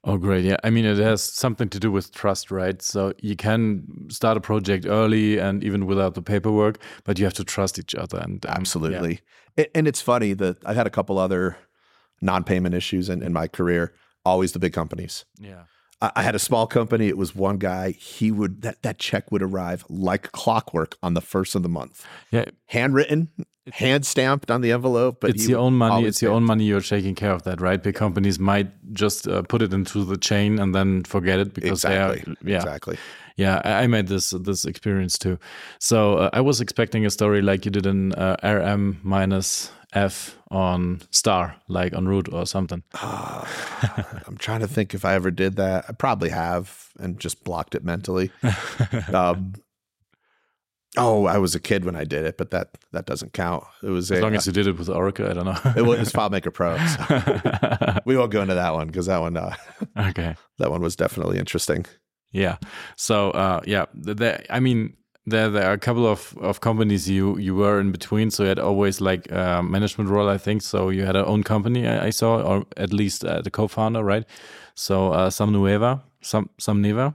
[0.04, 0.44] Oh, great.
[0.44, 0.58] Yeah.
[0.62, 2.82] I mean, it has something to do with trust, right?
[2.82, 7.34] So you can start a project early and even without the paperwork, but you have
[7.34, 8.18] to trust each other.
[8.18, 9.20] And um, absolutely.
[9.56, 9.64] Yeah.
[9.74, 11.56] And it's funny that I've had a couple other
[12.20, 13.94] non payment issues in, in my career,
[14.26, 15.24] always the big companies.
[15.40, 15.64] Yeah.
[16.00, 17.08] I had a small company.
[17.08, 17.92] It was one guy.
[17.92, 22.04] He would that that check would arrive like clockwork on the first of the month.
[22.30, 23.28] Yeah, handwritten,
[23.72, 25.18] hand stamped on the envelope.
[25.20, 26.06] But it's your own money.
[26.06, 26.64] It's your own money.
[26.64, 27.82] You're taking care of that, right?
[27.82, 31.84] Big companies might just uh, put it into the chain and then forget it because
[31.84, 32.34] exactly.
[32.42, 32.52] they are.
[32.52, 32.98] Yeah, exactly.
[33.36, 35.38] Yeah, I made this this experience too.
[35.80, 40.36] So uh, I was expecting a story like you did in uh, RM minus F
[40.50, 42.82] on star, like on root or something.
[43.00, 43.44] Uh,
[44.26, 45.84] I'm trying to think if I ever did that.
[45.88, 48.30] I probably have and just blocked it mentally.
[49.12, 49.54] um,
[50.96, 53.64] oh, I was a kid when I did it, but that that doesn't count.
[53.82, 55.28] It was as a, long as you did it with Oracle.
[55.28, 55.60] I don't know.
[55.76, 56.76] it was FileMaker Pro.
[56.86, 59.36] So we won't go into that one because that one.
[59.36, 59.54] Uh,
[59.96, 60.34] okay.
[60.58, 61.86] That one was definitely interesting.
[62.32, 62.56] Yeah.
[62.96, 67.08] So uh, yeah, the, the, I mean, there there are a couple of, of companies
[67.08, 70.62] you you were in between so you had always like a management role i think
[70.62, 74.02] so you had a own company i, I saw or at least uh, the co-founder
[74.02, 74.24] right
[74.74, 77.14] so uh, Nueva, some Neva.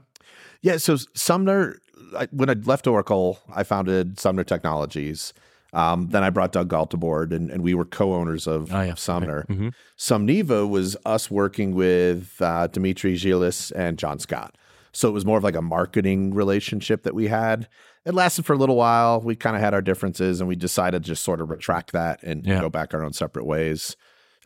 [0.61, 1.79] yeah so sumner
[2.17, 5.33] I, when i left oracle i founded sumner technologies
[5.71, 8.95] um, then I brought Doug Gault aboard, and, and we were co-owners of oh, yeah.
[8.95, 9.41] Sumner.
[9.41, 9.53] Okay.
[9.53, 9.69] Mm-hmm.
[9.97, 14.55] Sumneva was us working with uh, Dimitri Gielis and John Scott.
[14.91, 17.67] So it was more of like a marketing relationship that we had
[18.05, 19.21] it lasted for a little while.
[19.21, 22.23] We kind of had our differences, and we decided to just sort of retract that
[22.23, 22.59] and yeah.
[22.59, 23.95] go back our own separate ways.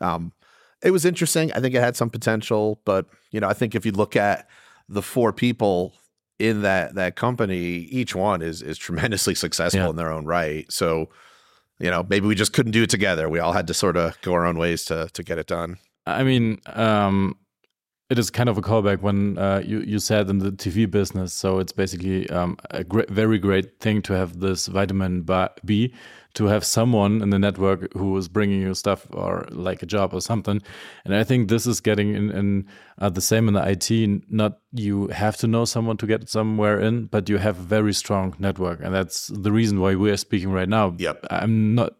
[0.00, 0.32] Um,
[0.82, 1.52] it was interesting.
[1.52, 4.48] I think it had some potential, but you know, I think if you look at
[4.88, 5.94] the four people
[6.38, 9.90] in that that company, each one is is tremendously successful yeah.
[9.90, 10.70] in their own right.
[10.70, 11.08] So,
[11.78, 13.28] you know, maybe we just couldn't do it together.
[13.28, 15.78] We all had to sort of go our own ways to to get it done.
[16.06, 17.38] I mean, um,
[18.14, 21.32] it is kind of a callback when uh, you you said in the TV business.
[21.32, 25.26] So it's basically um, a great, very great thing to have this vitamin
[25.64, 25.92] B,
[26.34, 30.14] to have someone in the network who is bringing you stuff or like a job
[30.14, 30.62] or something.
[31.04, 32.68] And I think this is getting in, in
[33.00, 33.90] uh, the same in the IT.
[34.30, 37.92] Not you have to know someone to get somewhere in, but you have a very
[37.92, 40.94] strong network, and that's the reason why we are speaking right now.
[40.98, 41.94] Yep, I'm not.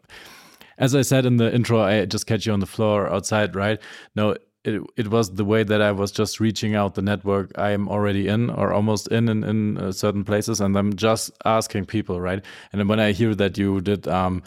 [0.79, 3.81] As I said in the intro, I just catch you on the floor outside, right?
[4.15, 7.71] No, it, it was the way that I was just reaching out the network I
[7.71, 11.87] am already in or almost in in, in uh, certain places, and I'm just asking
[11.87, 12.43] people, right?
[12.73, 14.43] And when I hear that you did um,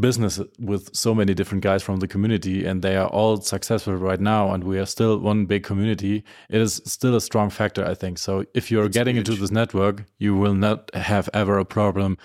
[0.00, 4.20] business with so many different guys from the community, and they are all successful right
[4.20, 7.94] now, and we are still one big community, it is still a strong factor, I
[7.94, 8.18] think.
[8.18, 9.28] So if you're it's getting huge.
[9.28, 12.16] into this network, you will not have ever a problem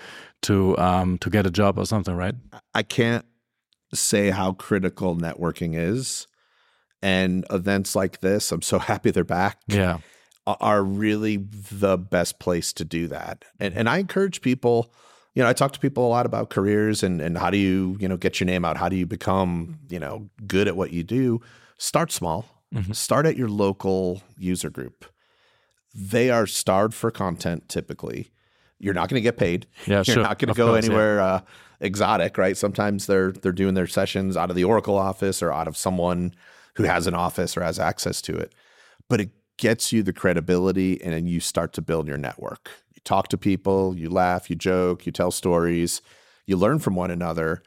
[0.42, 2.34] to um, to get a job or something, right?
[2.74, 3.26] I can't
[3.92, 6.26] say how critical networking is
[7.02, 9.58] and events like this, I'm so happy they're back.
[9.66, 9.98] Yeah.
[10.46, 13.44] Are really the best place to do that.
[13.60, 14.90] And and I encourage people,
[15.34, 17.96] you know, I talk to people a lot about careers and and how do you,
[18.00, 18.76] you know, get your name out?
[18.76, 21.40] How do you become, you know, good at what you do?
[21.78, 22.46] Start small.
[22.74, 22.92] Mm-hmm.
[22.92, 25.04] Start at your local user group.
[25.94, 28.32] They are starved for content typically.
[28.80, 29.66] You're not going to get paid.
[29.86, 30.22] Yeah, You're sure.
[30.22, 31.24] not going to go course, anywhere yeah.
[31.24, 31.40] uh,
[31.80, 32.56] exotic, right?
[32.56, 36.34] Sometimes they're they're doing their sessions out of the Oracle office or out of someone
[36.76, 38.54] who has an office or has access to it.
[39.08, 42.70] But it gets you the credibility and then you start to build your network.
[42.94, 46.00] You talk to people, you laugh, you joke, you tell stories,
[46.46, 47.62] you learn from one another.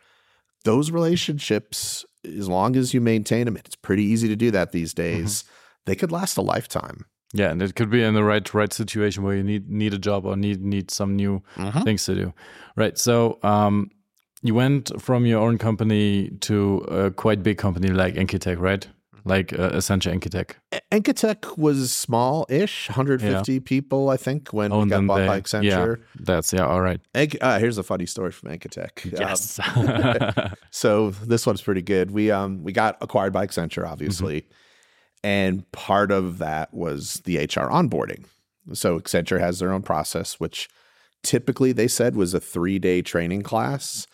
[0.64, 4.94] Those relationships, as long as you maintain them, it's pretty easy to do that these
[4.94, 5.18] mm-hmm.
[5.20, 5.44] days.
[5.44, 5.50] Mm-hmm.
[5.86, 7.06] They could last a lifetime.
[7.34, 9.98] Yeah, and it could be in the right right situation where you need need a
[9.98, 11.82] job or need need some new mm-hmm.
[11.82, 12.34] things to do.
[12.76, 12.96] Right.
[12.98, 13.90] So um,
[14.44, 18.88] you went from your own company to a quite big company like Enkitec, right?
[19.26, 20.56] Like uh, Accenture Enkitec.
[20.92, 23.60] Enkitec was small-ish, 150 yeah.
[23.64, 25.98] people, I think, when oh, we got bought they, by Accenture.
[25.98, 26.66] Yeah, that's yeah.
[26.68, 27.00] All right.
[27.16, 29.18] Enk, uh, here's a funny story from Enkitec.
[29.18, 29.60] Yes.
[29.76, 32.12] Um, so this one's pretty good.
[32.12, 35.28] We um we got acquired by Accenture, obviously, mm-hmm.
[35.28, 38.26] and part of that was the HR onboarding.
[38.74, 40.70] So Accenture has their own process, which
[41.22, 44.06] typically they said was a three-day training class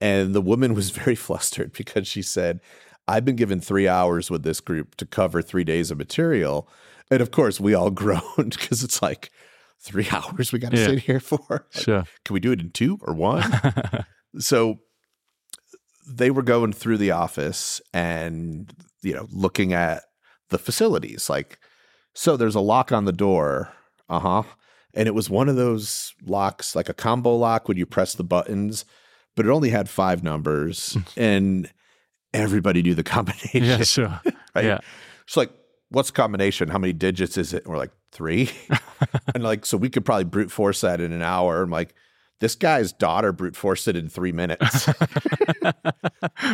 [0.00, 2.60] and the woman was very flustered because she said,
[3.08, 6.68] I've been given three hours with this group to cover three days of material.
[7.10, 9.30] And of course, we all groaned because it's like,
[9.80, 10.86] three hours we got to yeah.
[10.86, 11.40] sit here for?
[11.48, 12.04] Like, sure.
[12.24, 13.50] Can we do it in two or one?
[14.38, 14.80] so
[16.06, 20.02] they were going through the office and, you know, looking at
[20.50, 21.30] the facilities.
[21.30, 21.58] Like,
[22.14, 23.72] so there's a lock on the door.
[24.08, 24.42] Uh huh.
[24.92, 28.24] And it was one of those locks, like a combo lock when you press the
[28.24, 28.84] buttons
[29.36, 31.70] but it only had five numbers and
[32.32, 33.64] everybody knew the combination.
[33.64, 34.20] Yeah, sure.
[34.54, 34.64] right?
[34.64, 34.78] Yeah.
[35.26, 35.50] It's like,
[35.90, 36.68] what's combination?
[36.68, 37.64] How many digits is it?
[37.64, 38.50] And we're like, three.
[39.34, 41.62] and like, so we could probably brute force that in an hour.
[41.62, 41.94] I'm like,
[42.40, 44.88] this guy's daughter brute forced it in three minutes.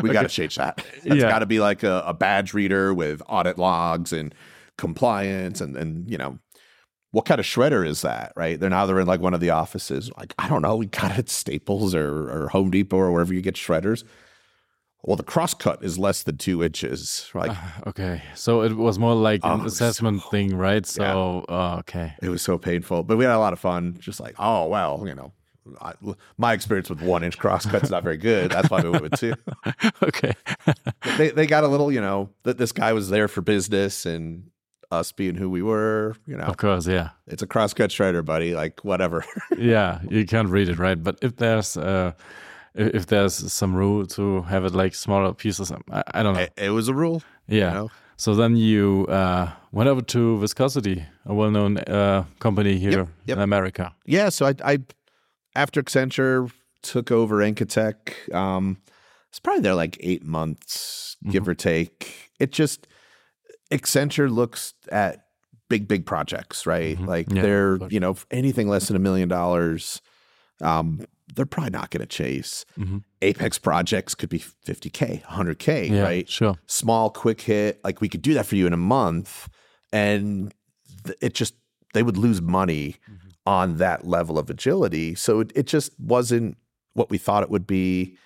[0.03, 0.85] we got to change that.
[1.05, 1.29] That's yeah.
[1.29, 4.35] got to be like a, a badge reader with audit logs and
[4.77, 6.39] compliance and and you know
[7.17, 9.49] what kind of shredder is that right they're now they're in like one of the
[9.49, 13.11] offices like i don't know we got it at staples or, or home depot or
[13.11, 14.05] wherever you get shredders
[15.03, 17.55] well the crosscut is less than two inches like uh,
[17.87, 21.55] okay so it was more like an oh, assessment so, thing right so yeah.
[21.55, 24.35] uh, okay it was so painful but we had a lot of fun just like
[24.39, 25.33] oh well you know
[25.81, 25.95] I,
[26.37, 28.53] my experience with one inch crosscut's is not very good.
[28.53, 29.35] That's why we went with two.
[30.03, 30.33] okay.
[31.19, 34.49] they they got a little, you know, that this guy was there for business and
[34.91, 36.45] us being who we were, you know.
[36.45, 37.11] Of course, yeah.
[37.27, 38.55] It's a crosscut shredder, buddy.
[38.55, 39.25] Like whatever.
[39.59, 41.03] yeah, you can't read it, right?
[41.03, 42.13] But if there's uh
[42.75, 46.41] if there's some rule to have it like smaller pieces, I, I don't know.
[46.41, 47.23] It, it, was a rule.
[47.49, 47.69] Yeah.
[47.69, 47.91] You know?
[48.17, 53.37] So then you uh, went over to Viscosity, a well-known uh, company here yep, yep.
[53.37, 53.95] in America.
[54.05, 54.31] Yeah.
[54.31, 54.79] So I, I
[55.55, 56.51] after Accenture
[56.83, 58.79] took over Enkitec, um,
[59.29, 61.51] it's probably there like eight months, give mm-hmm.
[61.51, 62.31] or take.
[62.39, 62.87] It just
[63.71, 65.27] Accenture looks at
[65.69, 66.97] big, big projects, right?
[66.97, 67.07] Mm-hmm.
[67.07, 70.01] Like yeah, they're, you know, anything less than a million dollars,
[70.61, 72.65] um, they're probably not going to chase.
[72.79, 72.99] Mm-hmm.
[73.23, 76.29] Apex projects could be 50K, 100K, yeah, right?
[76.29, 76.57] Sure.
[76.67, 77.81] Small, quick hit.
[77.85, 79.49] Like we could do that for you in a month.
[79.93, 80.55] And
[81.05, 81.55] th- it just,
[81.95, 83.29] they would lose money mm-hmm.
[83.45, 85.15] on that level of agility.
[85.15, 86.57] So it, it just wasn't
[86.95, 88.17] what we thought it would be.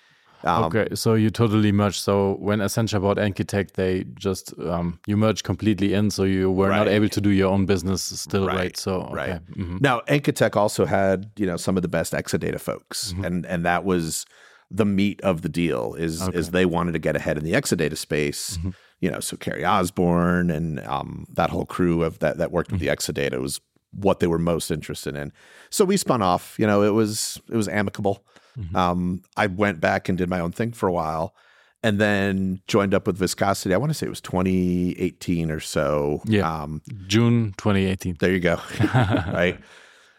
[0.45, 2.01] Um, okay, so you totally merged.
[2.01, 6.69] So when Accenture bought Enkitec, they just um, you merged completely in, so you were
[6.69, 6.79] right.
[6.79, 8.57] not able to do your own business still, right?
[8.57, 8.77] right?
[8.77, 9.15] So okay.
[9.15, 9.79] right mm-hmm.
[9.81, 13.25] now, Enkitec also had you know some of the best Exadata folks, mm-hmm.
[13.25, 14.25] and and that was
[14.71, 16.39] the meat of the deal is okay.
[16.39, 18.57] is they wanted to get ahead in the Exadata space.
[18.57, 18.71] Mm-hmm.
[19.01, 22.81] You know, so Kerry Osborne and um, that whole crew of that that worked with
[22.81, 22.95] the mm-hmm.
[22.95, 23.61] Exadata was
[23.93, 25.33] what they were most interested in.
[25.71, 26.57] So we spun off.
[26.59, 28.25] You know, it was it was amicable.
[28.61, 28.77] Mm-hmm.
[28.77, 31.35] Um, I went back and did my own thing for a while
[31.83, 33.75] and then joined up with Viscosity.
[33.75, 36.23] I want to say it was 2018 or so.
[36.27, 36.63] Yeah.
[36.63, 38.17] Um, June 2018.
[38.21, 38.61] There you go.
[38.95, 39.59] right.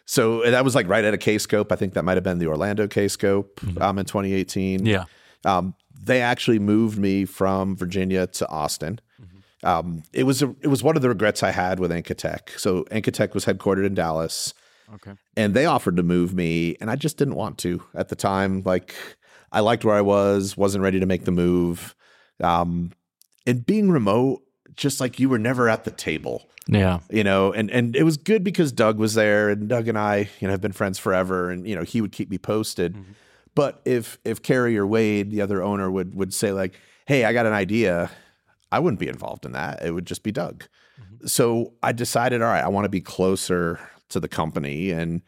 [0.06, 1.72] So that was like right at a scope.
[1.72, 3.82] I think that might have been the Orlando Kscope mm-hmm.
[3.82, 4.86] um, in 2018.
[4.86, 5.06] Yeah.
[5.46, 9.00] Um, they actually moved me from Virginia to Austin.
[9.22, 9.68] Mm-hmm.
[9.68, 12.60] Um, it was a, it was one of the regrets I had with Enkitec.
[12.60, 14.54] So Enkitec was headquartered in Dallas.
[14.96, 15.14] Okay.
[15.38, 18.62] And they offered to move me, and I just didn't want to at the time.
[18.64, 18.96] Like,
[19.52, 21.96] I liked where I was, wasn't ready to make the move.
[22.42, 22.92] Um,
[23.46, 24.42] and being remote,
[24.76, 26.48] just like you were never at the table.
[26.68, 27.00] Yeah.
[27.10, 30.30] You know, and and it was good because Doug was there and Doug and I,
[30.40, 32.94] you know, have been friends forever and you know, he would keep me posted.
[32.94, 33.12] Mm-hmm.
[33.56, 37.34] But if if Kerry or Wade, the other owner would would say like, "Hey, I
[37.34, 38.10] got an idea."
[38.72, 39.84] I wouldn't be involved in that.
[39.84, 40.64] It would just be Doug.
[41.00, 41.28] Mm-hmm.
[41.28, 43.82] So I decided, all right, I want to be closer
[44.12, 45.22] to the company and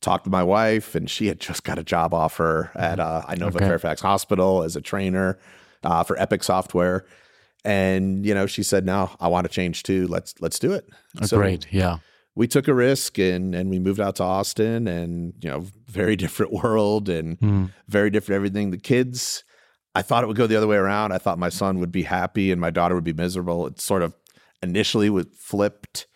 [0.00, 3.56] talked to my wife, and she had just got a job offer at uh, Inova
[3.56, 3.66] okay.
[3.66, 5.38] Fairfax Hospital as a trainer
[5.82, 7.04] uh, for Epic Software.
[7.64, 10.06] And you know, she said, "No, I want to change too.
[10.06, 10.88] Let's let's do it."
[11.20, 11.98] Oh, so great, yeah.
[12.34, 16.16] We took a risk and and we moved out to Austin, and you know, very
[16.24, 17.72] different world and mm.
[17.88, 18.70] very different everything.
[18.70, 19.42] The kids,
[19.94, 21.12] I thought it would go the other way around.
[21.12, 23.66] I thought my son would be happy and my daughter would be miserable.
[23.66, 24.14] It sort of
[24.62, 26.06] initially was flipped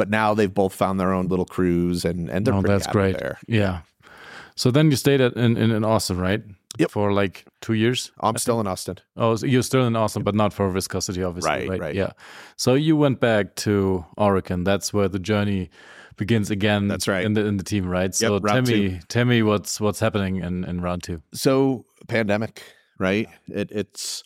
[0.00, 3.18] but now they've both found their own little crews and and they're oh, that's great
[3.18, 3.36] there.
[3.46, 3.80] Yeah.
[4.56, 6.42] So then you stayed at, in, in, in Austin, right?
[6.78, 6.90] Yep.
[6.90, 8.10] For like two years.
[8.20, 8.96] I'm still in Austin.
[9.16, 11.50] Oh, so you're still in Austin, but not for viscosity, obviously.
[11.50, 11.94] Right, right, right.
[11.94, 12.12] Yeah.
[12.56, 14.64] So you went back to Oracle.
[14.64, 15.68] That's where the journey
[16.16, 16.88] begins again.
[16.88, 17.24] That's right.
[17.26, 18.14] In the in the team, right?
[18.14, 18.98] So yep, tell me, two.
[19.08, 21.20] tell me what's what's happening in, in round two.
[21.34, 22.62] So pandemic,
[22.98, 23.28] right?
[23.48, 24.22] It, it's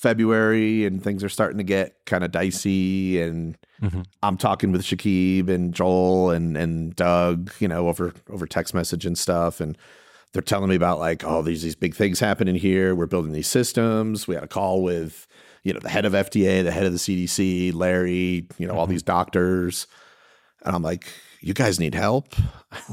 [0.00, 4.00] February and things are starting to get kind of dicey and mm-hmm.
[4.22, 9.04] I'm talking with Shakeeb and Joel and and Doug, you know, over over text message
[9.04, 9.76] and stuff and
[10.32, 12.94] they're telling me about like, oh, these these big things happening here.
[12.94, 14.26] We're building these systems.
[14.26, 15.26] We had a call with,
[15.64, 18.78] you know, the head of FDA, the head of the CDC, Larry, you know, mm-hmm.
[18.78, 19.86] all these doctors.
[20.64, 22.34] And I'm like, you guys need help.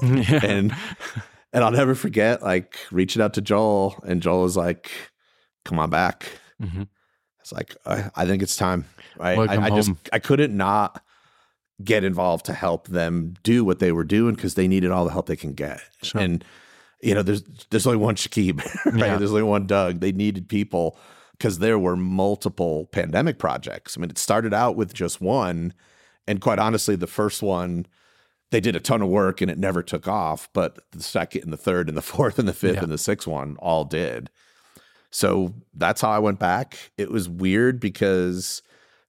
[0.03, 0.39] Yeah.
[0.43, 0.75] and
[1.53, 4.91] and I'll never forget like reaching out to Joel and Joel is like,
[5.63, 6.27] come on back.
[6.61, 6.83] Mm-hmm.
[7.47, 8.85] It's like I, I think it's time.
[9.17, 9.37] Right?
[9.37, 11.01] I, I just I couldn't not
[11.81, 15.11] get involved to help them do what they were doing because they needed all the
[15.11, 15.81] help they can get.
[16.01, 16.19] Sure.
[16.19, 16.43] And
[17.01, 18.97] you know, there's there's only one Shakeeb, right?
[18.97, 19.17] Yeah.
[19.17, 20.01] There's only one Doug.
[20.01, 20.97] They needed people
[21.31, 23.97] because there were multiple pandemic projects.
[23.97, 25.73] I mean, it started out with just one,
[26.27, 27.85] and quite honestly, the first one
[28.49, 30.49] they did a ton of work and it never took off.
[30.53, 32.83] But the second and the third and the fourth and the fifth yeah.
[32.83, 34.29] and the sixth one all did.
[35.11, 36.91] So that's how I went back.
[36.97, 38.61] It was weird because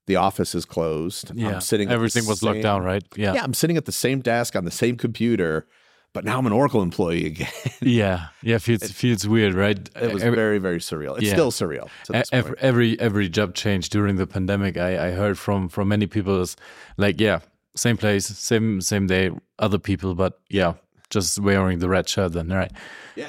[0.06, 1.32] the office is closed.
[1.34, 3.02] Yeah, I'm sitting everything was same, locked down, right?
[3.16, 3.44] Yeah, yeah.
[3.44, 5.66] I'm sitting at the same desk on the same computer,
[6.12, 7.50] but now I'm an Oracle employee again.
[7.80, 9.78] yeah, yeah, feels it, feels weird, right?
[10.00, 11.16] It was every, very very surreal.
[11.16, 11.32] It's yeah.
[11.32, 11.88] still surreal.
[12.32, 16.40] Every, every, every job change during the pandemic, I, I heard from from many people
[16.40, 16.56] is
[16.96, 17.40] like, yeah,
[17.76, 20.74] same place, same same day, other people, but yeah,
[21.11, 22.72] just wearing the red shirt then, right?
[23.14, 23.28] Yeah.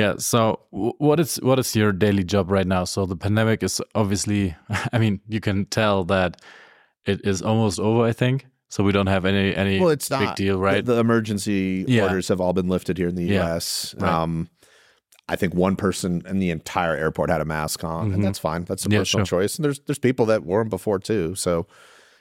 [0.00, 0.14] Yeah.
[0.18, 2.84] So, what is what is your daily job right now?
[2.84, 4.56] So the pandemic is obviously,
[4.92, 6.40] I mean, you can tell that
[7.04, 8.04] it is almost over.
[8.04, 8.82] I think so.
[8.82, 10.36] We don't have any any well, it's big not.
[10.36, 10.84] deal, right?
[10.84, 12.04] The, the emergency yeah.
[12.04, 13.46] orders have all been lifted here in the yeah.
[13.46, 13.94] U.S.
[13.98, 14.10] Right.
[14.10, 14.48] Um,
[15.28, 18.14] I think one person in the entire airport had a mask on, mm-hmm.
[18.14, 18.64] and that's fine.
[18.64, 19.40] That's a yeah, personal sure.
[19.40, 19.56] choice.
[19.56, 21.34] And there's there's people that wore them before too.
[21.34, 21.66] So,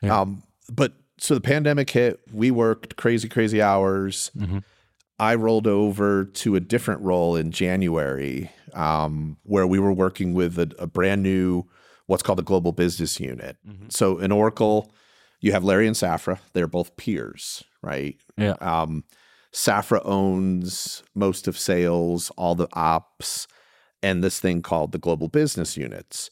[0.04, 2.20] um, but so the pandemic hit.
[2.32, 4.32] We worked crazy, crazy hours.
[4.38, 4.60] Mm-hmm.
[5.20, 10.58] I rolled over to a different role in January, um, where we were working with
[10.58, 11.66] a, a, brand new,
[12.06, 13.58] what's called a global business unit.
[13.68, 13.88] Mm-hmm.
[13.90, 14.92] So in Oracle,
[15.42, 16.40] you have Larry and Safra.
[16.54, 18.18] They're both peers, right?
[18.38, 18.56] Yeah.
[18.62, 19.04] Um,
[19.52, 23.48] Safra owns most of sales, all the ops,
[24.02, 26.30] and this thing called the global business units.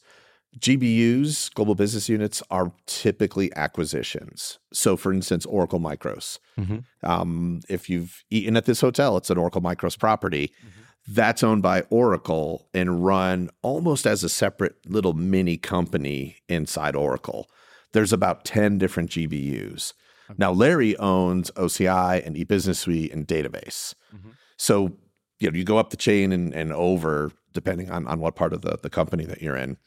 [0.58, 4.58] GBUs, global business units, are typically acquisitions.
[4.72, 6.38] So, for instance, Oracle Micros.
[6.58, 6.78] Mm-hmm.
[7.08, 10.48] Um, if you've eaten at this hotel, it's an Oracle Micros property.
[10.60, 10.80] Mm-hmm.
[11.10, 17.48] That's owned by Oracle and run almost as a separate little mini company inside Oracle.
[17.92, 19.94] There's about 10 different GBUs.
[20.30, 20.36] Okay.
[20.36, 23.94] Now, Larry owns OCI and eBusiness Suite and database.
[24.14, 24.30] Mm-hmm.
[24.58, 24.98] So,
[25.38, 28.52] you know, you go up the chain and, and over, depending on, on what part
[28.52, 29.78] of the, the company that you're in.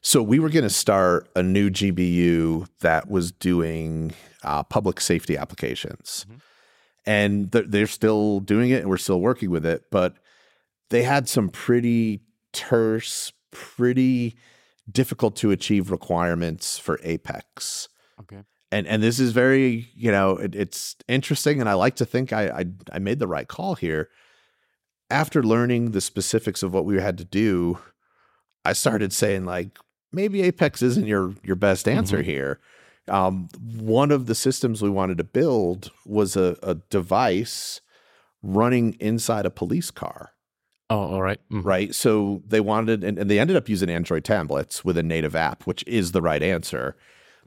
[0.00, 5.36] So we were going to start a new GBU that was doing uh, public safety
[5.36, 6.38] applications, mm-hmm.
[7.06, 9.84] and they're, they're still doing it, and we're still working with it.
[9.90, 10.16] But
[10.90, 12.20] they had some pretty
[12.52, 14.36] terse, pretty
[14.90, 17.88] difficult to achieve requirements for Apex.
[18.20, 18.42] Okay.
[18.70, 22.32] And and this is very you know it, it's interesting, and I like to think
[22.32, 24.10] I, I I made the right call here.
[25.10, 27.78] After learning the specifics of what we had to do,
[28.64, 29.78] I started saying like,
[30.12, 32.30] maybe Apex isn't your your best answer mm-hmm.
[32.30, 32.60] here.
[33.08, 37.80] Um, one of the systems we wanted to build was a, a device
[38.42, 40.32] running inside a police car.
[40.90, 41.40] Oh, all right.
[41.50, 41.66] mm-hmm.
[41.66, 41.94] Right.
[41.94, 45.64] So they wanted, and, and they ended up using Android tablets with a native app,
[45.64, 46.96] which is the right answer.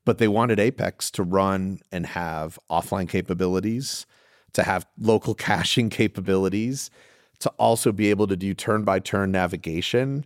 [0.06, 4.06] But they wanted Apex to run and have offline capabilities,
[4.54, 6.92] to have local caching capabilities,
[7.40, 10.26] to also be able to do turn by turn navigation.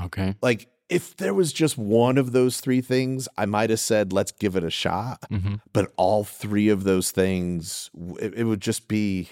[0.00, 0.36] Okay.
[0.40, 4.30] Like if there was just one of those three things, I might have said, let's
[4.30, 5.22] give it a shot.
[5.30, 5.54] Mm-hmm.
[5.72, 9.30] But all three of those things, it, it would just be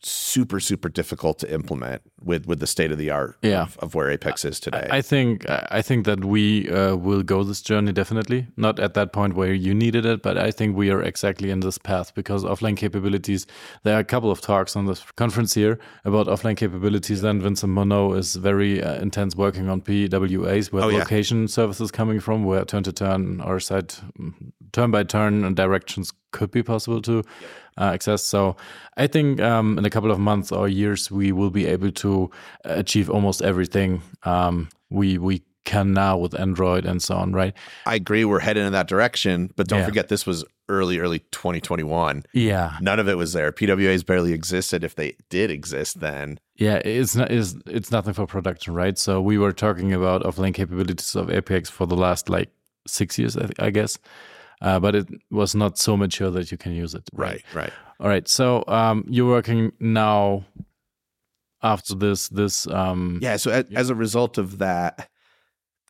[0.00, 3.62] super super difficult to implement with with the state of the art yeah.
[3.62, 4.86] of, of, where Apex is today.
[4.90, 8.46] I think I think that we uh, will go this journey definitely.
[8.56, 11.60] Not at that point where you needed it, but I think we are exactly in
[11.60, 13.46] this path because offline capabilities.
[13.82, 17.22] There are a couple of talks on this conference here about offline capabilities.
[17.22, 21.46] Then Vincent Morneau is very uh, intense working on PWAs, where oh, location yeah.
[21.46, 24.00] services coming from, where turn to turn or site
[24.72, 27.22] turn by turn and directions could be possible to
[27.78, 28.22] uh, access.
[28.22, 28.56] So
[28.96, 32.30] I think um, in a couple of months or years, we will be able to
[32.64, 37.52] achieve almost everything um, we we can now with Android and so on, right?
[37.84, 38.24] I agree.
[38.24, 39.84] We're heading in that direction, but don't yeah.
[39.84, 42.22] forget this was early, early 2021.
[42.32, 43.52] Yeah, none of it was there.
[43.52, 44.84] PWAs barely existed.
[44.84, 48.96] If they did exist, then yeah, it's not it's, it's nothing for production, right?
[48.96, 52.50] So we were talking about offline capabilities of Apex for the last like
[52.86, 53.98] six years, I guess
[54.62, 57.08] uh, but it was not so mature that you can use it.
[57.12, 57.72] Right, right.
[58.00, 58.26] All right.
[58.28, 60.44] So um, you're working now
[61.62, 62.28] after this.
[62.28, 63.36] This um, yeah.
[63.36, 65.08] So as, as, a result of that,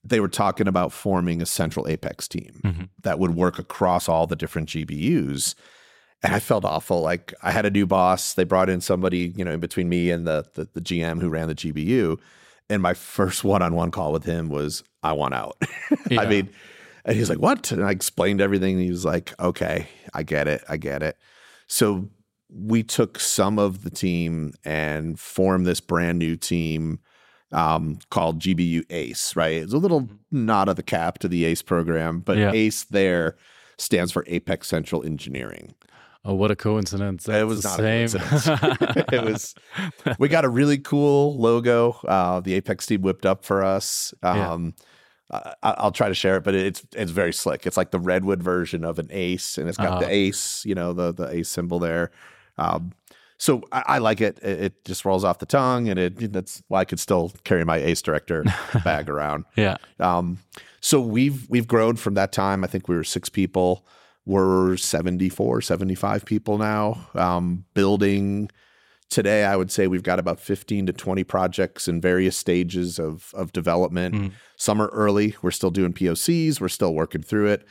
[0.04, 2.84] they were talking about forming a central Apex team mm-hmm.
[3.02, 5.54] that would work across all the different GBUs.
[6.22, 7.02] And I felt awful.
[7.02, 8.34] Like I had a new boss.
[8.34, 11.28] They brought in somebody, you know, in between me and the, the, the GM who
[11.28, 12.18] ran the GBU.
[12.68, 15.56] And my first one-on-one call with him was, "I want out."
[16.08, 16.20] Yeah.
[16.20, 16.50] I mean
[17.06, 17.70] and he's like, What?
[17.72, 18.78] And I explained everything.
[18.78, 20.62] he was like, Okay, I get it.
[20.68, 21.16] I get it.
[21.68, 22.10] So
[22.50, 26.98] we took some of the team and formed this brand new team
[27.52, 29.56] um, called GBU ACE, right?
[29.56, 30.46] It's a little mm-hmm.
[30.46, 32.52] nod of the cap to the ACE program, but yeah.
[32.52, 33.36] ACE there
[33.78, 35.74] stands for Apex Central Engineering.
[36.24, 37.22] Oh, what a coincidence!
[37.22, 38.08] That's it was not same.
[39.12, 39.54] it was.
[40.18, 41.92] We got a really cool logo.
[42.04, 44.12] Uh, the Apex team whipped up for us.
[44.24, 44.84] Um, yeah
[45.30, 47.66] I'll try to share it, but it's it's very slick.
[47.66, 50.00] It's like the redwood version of an ace, and it's got uh-huh.
[50.00, 52.12] the ace, you know, the the ace symbol there.
[52.58, 52.92] Um,
[53.38, 54.38] so I, I, like it.
[54.38, 54.60] it.
[54.60, 54.84] it.
[54.84, 58.02] just rolls off the tongue, and it that's why I could still carry my ace
[58.02, 58.44] director
[58.84, 59.44] bag around.
[59.56, 59.76] Yeah.
[59.98, 60.38] Um,
[60.80, 62.62] so we've we've grown from that time.
[62.62, 63.84] I think we were six people.
[64.24, 68.50] We're 74, 75 people now, um, building
[69.10, 73.32] today I would say we've got about 15 to 20 projects in various stages of
[73.34, 74.14] of development.
[74.14, 74.32] Mm.
[74.56, 75.36] Some are early.
[75.42, 76.60] We're still doing POCs.
[76.60, 77.66] We're still working through it.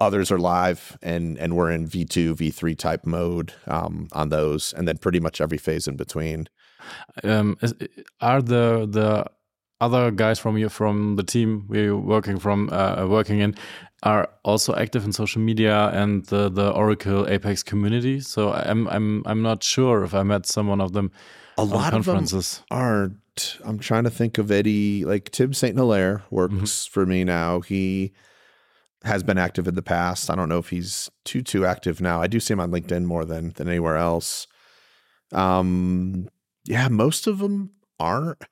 [0.00, 4.88] Others are live, and and we're in V2, V3 type mode um, on those, and
[4.88, 6.48] then pretty much every phase in between.
[7.22, 7.74] Um, is,
[8.20, 9.26] are the the
[9.80, 13.54] other guys from you from the team we're working from uh, working in
[14.02, 18.20] are also active in social media and the the Oracle Apex community?
[18.20, 21.10] So I'm I'm I'm not sure if I met someone of them.
[21.58, 22.52] A lot conferences.
[22.52, 23.58] of them aren't.
[23.64, 25.04] I'm trying to think of Eddie.
[25.04, 25.76] Like Tim St.
[25.76, 26.90] Hilaire works mm -hmm.
[26.90, 27.60] for me now.
[27.60, 28.12] He
[29.02, 30.30] has been active in the past.
[30.30, 32.22] I don't know if he's too too active now.
[32.22, 34.46] I do see him on LinkedIn more than than anywhere else.
[35.32, 36.28] Um,
[36.64, 38.42] yeah, most of them aren't,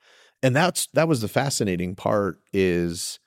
[0.43, 2.41] and that's that was the fascinating part.
[2.53, 3.18] Is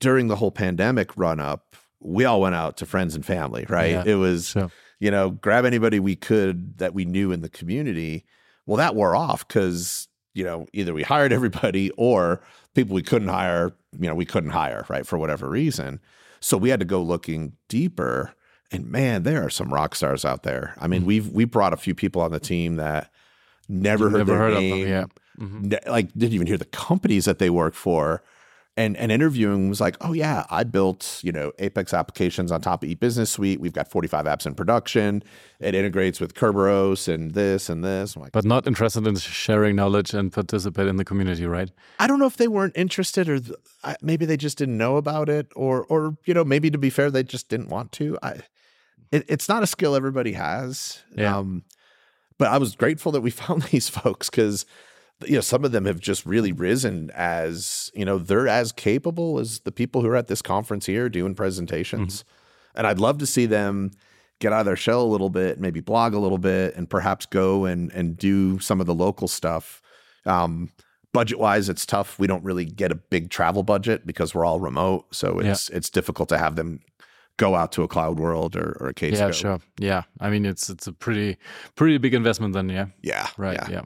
[0.00, 3.66] during the whole pandemic run up, we all went out to friends and family.
[3.68, 3.92] Right?
[3.92, 4.70] Yeah, it was so.
[5.00, 8.24] you know grab anybody we could that we knew in the community.
[8.66, 12.42] Well, that wore off because you know either we hired everybody or
[12.74, 13.72] people we couldn't hire.
[13.98, 16.00] You know, we couldn't hire right for whatever reason.
[16.40, 18.34] So we had to go looking deeper.
[18.70, 20.74] And man, there are some rock stars out there.
[20.78, 21.06] I mean, mm-hmm.
[21.06, 23.10] we've we brought a few people on the team that
[23.68, 24.88] never heard, never heard name, of them.
[24.88, 25.04] Yeah,
[25.38, 25.90] mm-hmm.
[25.90, 28.22] like didn't even hear the companies that they work for
[28.76, 32.82] and and interviewing was like, oh yeah, I built you know Apex applications on top
[32.82, 33.60] of eBusiness Suite.
[33.60, 35.22] We've got 45 apps in production.
[35.60, 38.16] It integrates with Kerberos and this and this.
[38.16, 41.70] Like, but not interested in sharing knowledge and participate in the community, right?
[42.00, 43.56] I don't know if they weren't interested, or th-
[44.02, 47.10] maybe they just didn't know about it, or or you know maybe to be fair,
[47.10, 48.18] they just didn't want to.
[48.22, 48.40] I,
[49.12, 51.02] it, it's not a skill everybody has.
[51.16, 51.36] Yeah.
[51.36, 51.62] Um,
[52.38, 54.66] but I was grateful that we found these folks because
[55.26, 59.38] you know some of them have just really risen as you know they're as capable
[59.38, 62.78] as the people who are at this conference here doing presentations mm-hmm.
[62.78, 63.90] and i'd love to see them
[64.40, 67.26] get out of their shell a little bit maybe blog a little bit and perhaps
[67.26, 69.80] go and and do some of the local stuff
[70.26, 70.70] um,
[71.12, 74.58] budget wise it's tough we don't really get a big travel budget because we're all
[74.58, 75.76] remote so it's yeah.
[75.76, 76.80] it's difficult to have them
[77.36, 80.44] go out to a cloud world or, or a case yeah sure yeah i mean
[80.44, 81.36] it's it's a pretty
[81.76, 83.68] pretty big investment then yeah yeah right yeah.
[83.70, 83.82] yeah.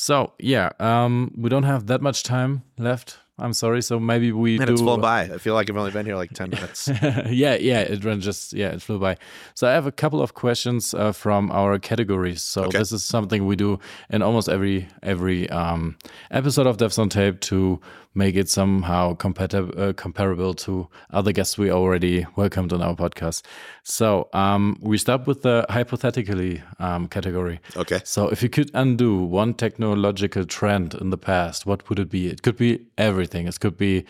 [0.00, 3.18] So yeah, um, we don't have that much time left.
[3.40, 3.82] I'm sorry.
[3.82, 4.72] So maybe we do.
[4.72, 5.22] It's flown by.
[5.22, 6.88] I feel like I've only been here like ten minutes.
[7.02, 7.80] yeah, yeah.
[7.80, 9.16] It ran just yeah, it flew by.
[9.54, 12.42] So I have a couple of questions uh, from our categories.
[12.42, 12.78] So okay.
[12.78, 13.78] this is something we do
[14.10, 15.96] in almost every every um,
[16.30, 17.80] episode of Devs on Tape to
[18.14, 23.42] make it somehow compatible uh, comparable to other guests we already welcomed on our podcast.
[23.84, 27.60] So um, we start with the hypothetically um, category.
[27.76, 28.00] Okay.
[28.04, 32.28] So if you could undo one technological trend in the past, what would it be?
[32.28, 33.29] It could be everything.
[33.34, 34.04] It could be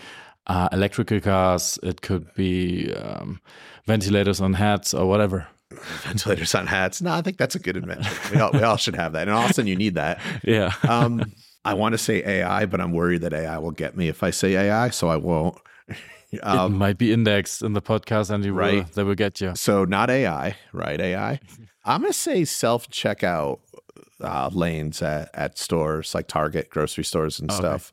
[0.47, 1.79] uh, electrical cars.
[1.83, 3.41] It could be um,
[3.87, 5.47] ventilators on hats or whatever.
[6.03, 7.01] Ventilators on hats.
[7.01, 8.13] No, I think that's a good invention.
[8.33, 9.29] We all, we all should have that.
[9.29, 10.21] And Austin, you need that.
[10.43, 10.73] Yeah.
[10.89, 11.33] Um,
[11.65, 14.31] I want to say AI, but I'm worried that AI will get me if I
[14.31, 15.59] say AI, so I won't.
[16.43, 18.75] Um, it might be indexed in the podcast, and you right.
[18.75, 19.53] will, they will get you.
[19.57, 21.01] So not AI, right?
[21.01, 21.41] AI.
[21.85, 23.59] I'm gonna say self checkout
[24.23, 27.93] uh, lanes at, at stores like Target, grocery stores, and stuff.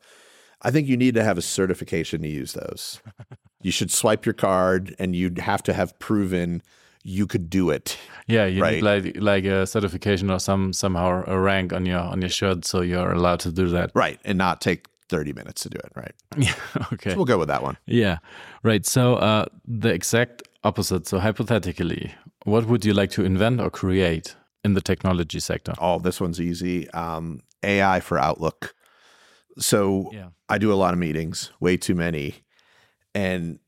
[0.62, 3.00] I think you need to have a certification to use those.
[3.62, 6.62] you should swipe your card, and you'd have to have proven
[7.04, 7.96] you could do it.
[8.26, 8.82] Yeah, you right?
[8.82, 12.64] need like like a certification or some somehow a rank on your on your shirt,
[12.64, 13.90] so you're allowed to do that.
[13.94, 16.14] Right, and not take 30 minutes to do it, right?
[16.36, 16.54] Yeah,
[16.92, 17.10] okay.
[17.10, 17.78] So we'll go with that one.
[17.86, 18.18] Yeah,
[18.62, 18.84] right.
[18.84, 21.06] So uh, the exact opposite.
[21.06, 25.72] So hypothetically, what would you like to invent or create in the technology sector?
[25.78, 26.90] Oh, this one's easy.
[26.90, 28.74] Um, AI for Outlook.
[29.58, 30.28] So yeah.
[30.48, 32.36] I do a lot of meetings, way too many,
[33.14, 33.58] and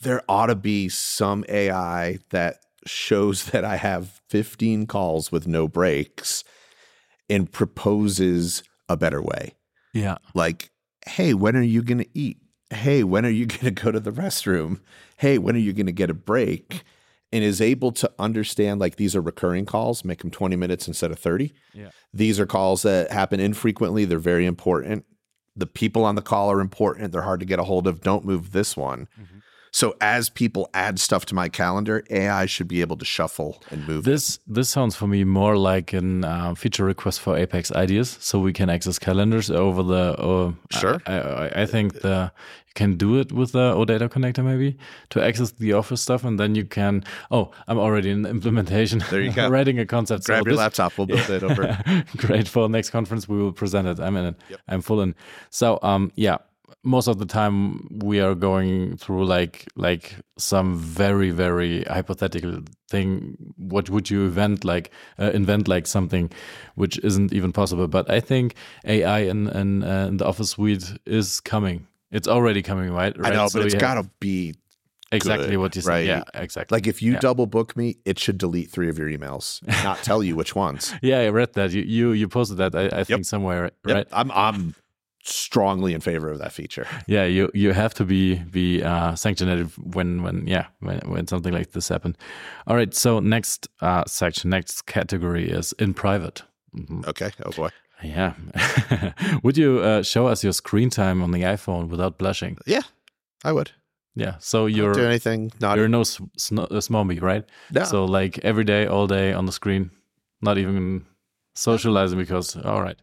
[0.00, 5.68] there ought to be some AI that shows that I have 15 calls with no
[5.68, 6.44] breaks
[7.28, 9.54] and proposes a better way.
[9.92, 10.16] Yeah.
[10.34, 10.70] Like,
[11.06, 12.38] hey, when are you going to eat?
[12.70, 14.80] Hey, when are you going to go to the restroom?
[15.16, 16.82] Hey, when are you going to get a break?
[17.32, 21.12] And is able to understand like these are recurring calls, make them 20 minutes instead
[21.12, 21.52] of 30.
[21.72, 21.90] Yeah.
[22.12, 24.04] These are calls that happen infrequently.
[24.04, 25.04] They're very important.
[25.60, 27.12] The people on the call are important.
[27.12, 28.00] They're hard to get a hold of.
[28.00, 29.08] Don't move this one.
[29.20, 29.38] Mm-hmm.
[29.72, 33.86] So as people add stuff to my calendar, AI should be able to shuffle and
[33.86, 34.04] move.
[34.04, 34.40] This it.
[34.46, 38.52] this sounds for me more like an uh, feature request for Apex Ideas, so we
[38.52, 40.18] can access calendars over the.
[40.18, 41.00] Uh, sure.
[41.06, 42.32] I, I, I, think the
[42.70, 44.76] you can do it with the OData connector maybe
[45.10, 47.04] to access the Office stuff, and then you can.
[47.30, 49.02] Oh, I'm already in the implementation.
[49.10, 49.48] There you go.
[49.50, 50.24] writing a concept.
[50.24, 50.96] Grab so your this, laptop.
[50.96, 51.36] We'll build yeah.
[51.36, 52.04] it over.
[52.16, 53.28] Great for next conference.
[53.28, 53.98] We will present it.
[53.98, 54.36] I'm in it.
[54.50, 54.60] Yep.
[54.68, 55.14] I'm full in.
[55.50, 56.38] So um yeah
[56.82, 63.36] most of the time we are going through like like some very very hypothetical thing
[63.56, 66.30] what would you invent like uh, invent like something
[66.76, 68.54] which isn't even possible but i think
[68.86, 73.32] ai in in, uh, in the office suite is coming it's already coming right, right?
[73.32, 74.54] i know so but it's got to be
[75.12, 75.90] exactly good, what you said.
[75.90, 76.06] Right?
[76.06, 76.76] Yeah, exactly.
[76.76, 77.20] Like if you yeah.
[77.20, 80.94] double book me, it should delete three of your emails, not tell you which ones.
[81.02, 81.72] Yeah, I read that.
[81.72, 82.74] You you, you posted that.
[82.74, 83.06] I, I yep.
[83.06, 83.70] think somewhere.
[83.86, 83.96] Yep.
[83.96, 84.06] Right.
[84.12, 84.74] I'm I'm
[85.22, 86.86] strongly in favor of that feature.
[87.06, 91.52] Yeah, you you have to be be uh, sanctioned when when yeah when when something
[91.52, 92.18] like this happened.
[92.66, 92.94] All right.
[92.94, 96.42] So next uh, section, next category is in private.
[96.74, 97.02] Mm-hmm.
[97.08, 97.30] Okay.
[97.44, 97.70] Oh boy.
[98.02, 98.34] Yeah.
[99.42, 102.58] would you uh, show us your screen time on the iPhone without blushing?
[102.66, 102.82] Yeah,
[103.44, 103.72] I would.
[104.14, 104.36] Yeah.
[104.38, 105.52] So you're do anything.
[105.60, 107.44] Not you're no smommy, right?
[107.72, 107.84] No.
[107.84, 109.90] So like every day, all day on the screen,
[110.42, 111.06] not even
[111.54, 112.96] socializing because all right.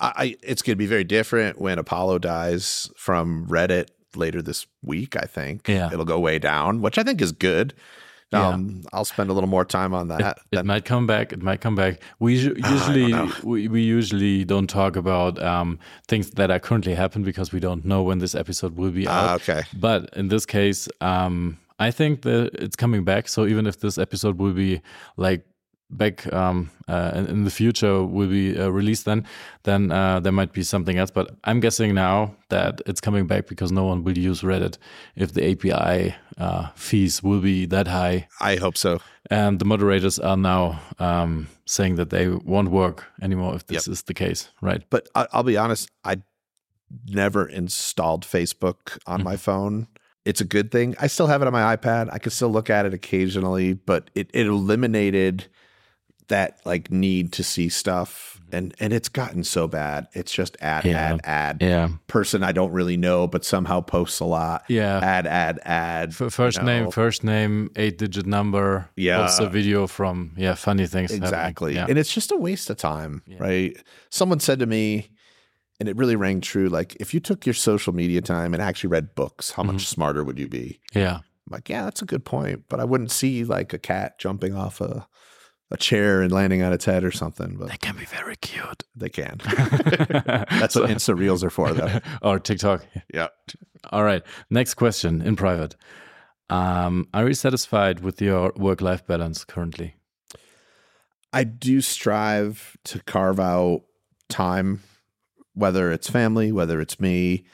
[0.00, 5.16] I, it's going to be very different when Apollo dies from Reddit later this week.
[5.16, 5.68] I think.
[5.68, 5.92] Yeah.
[5.92, 7.74] It'll go way down, which I think is good.
[8.32, 8.88] Um, yeah.
[8.92, 10.38] I'll spend a little more time on that.
[10.52, 11.32] It, it might come back.
[11.32, 12.00] It might come back.
[12.18, 17.52] We usually we, we usually don't talk about um, things that are currently happening because
[17.52, 19.30] we don't know when this episode will be out.
[19.30, 19.62] Uh, okay.
[19.74, 23.28] But in this case, um, I think that it's coming back.
[23.28, 24.82] So even if this episode will be
[25.16, 25.46] like
[25.90, 29.24] back um, uh, in the future will be uh, released then
[29.62, 31.10] then uh, there might be something else.
[31.10, 34.76] But i'm guessing now that it's coming back because no one will use reddit
[35.16, 38.28] if the api uh, fees will be that high.
[38.40, 39.00] I hope so.
[39.30, 43.92] And the moderators are now um, saying that they won't work anymore if this yep.
[43.92, 44.82] is the case right?
[44.90, 46.16] But i'll be honest i
[47.06, 49.30] never installed facebook on mm -hmm.
[49.30, 49.86] my phone.
[50.24, 50.94] It's a good thing.
[51.04, 52.14] I still have it on my ipad.
[52.14, 55.48] I can still look at it occasionally but it, it eliminated
[56.28, 58.56] that like need to see stuff mm-hmm.
[58.56, 61.12] and and it's gotten so bad it's just ad yeah.
[61.12, 65.26] ad ad yeah person i don't really know but somehow posts a lot yeah ad
[65.26, 66.80] ad ad F- first you know.
[66.82, 71.86] name first name eight digit number yeah also video from yeah funny things exactly yeah.
[71.88, 73.38] and it's just a waste of time yeah.
[73.40, 75.10] right someone said to me
[75.80, 78.88] and it really rang true like if you took your social media time and actually
[78.88, 79.72] read books how mm-hmm.
[79.72, 82.84] much smarter would you be yeah I'm like yeah that's a good point but i
[82.84, 85.06] wouldn't see like a cat jumping off a
[85.70, 87.56] a chair and landing on its head or something.
[87.56, 88.84] But they can be very cute.
[88.96, 89.38] They can.
[89.44, 92.00] That's what Insta Reels are for, though.
[92.22, 92.86] or TikTok.
[93.12, 93.28] Yeah.
[93.90, 94.22] All right.
[94.50, 95.76] Next question in private.
[96.50, 99.94] Um, are you satisfied with your work life balance currently?
[101.32, 103.82] I do strive to carve out
[104.30, 104.82] time,
[105.54, 107.44] whether it's family, whether it's me.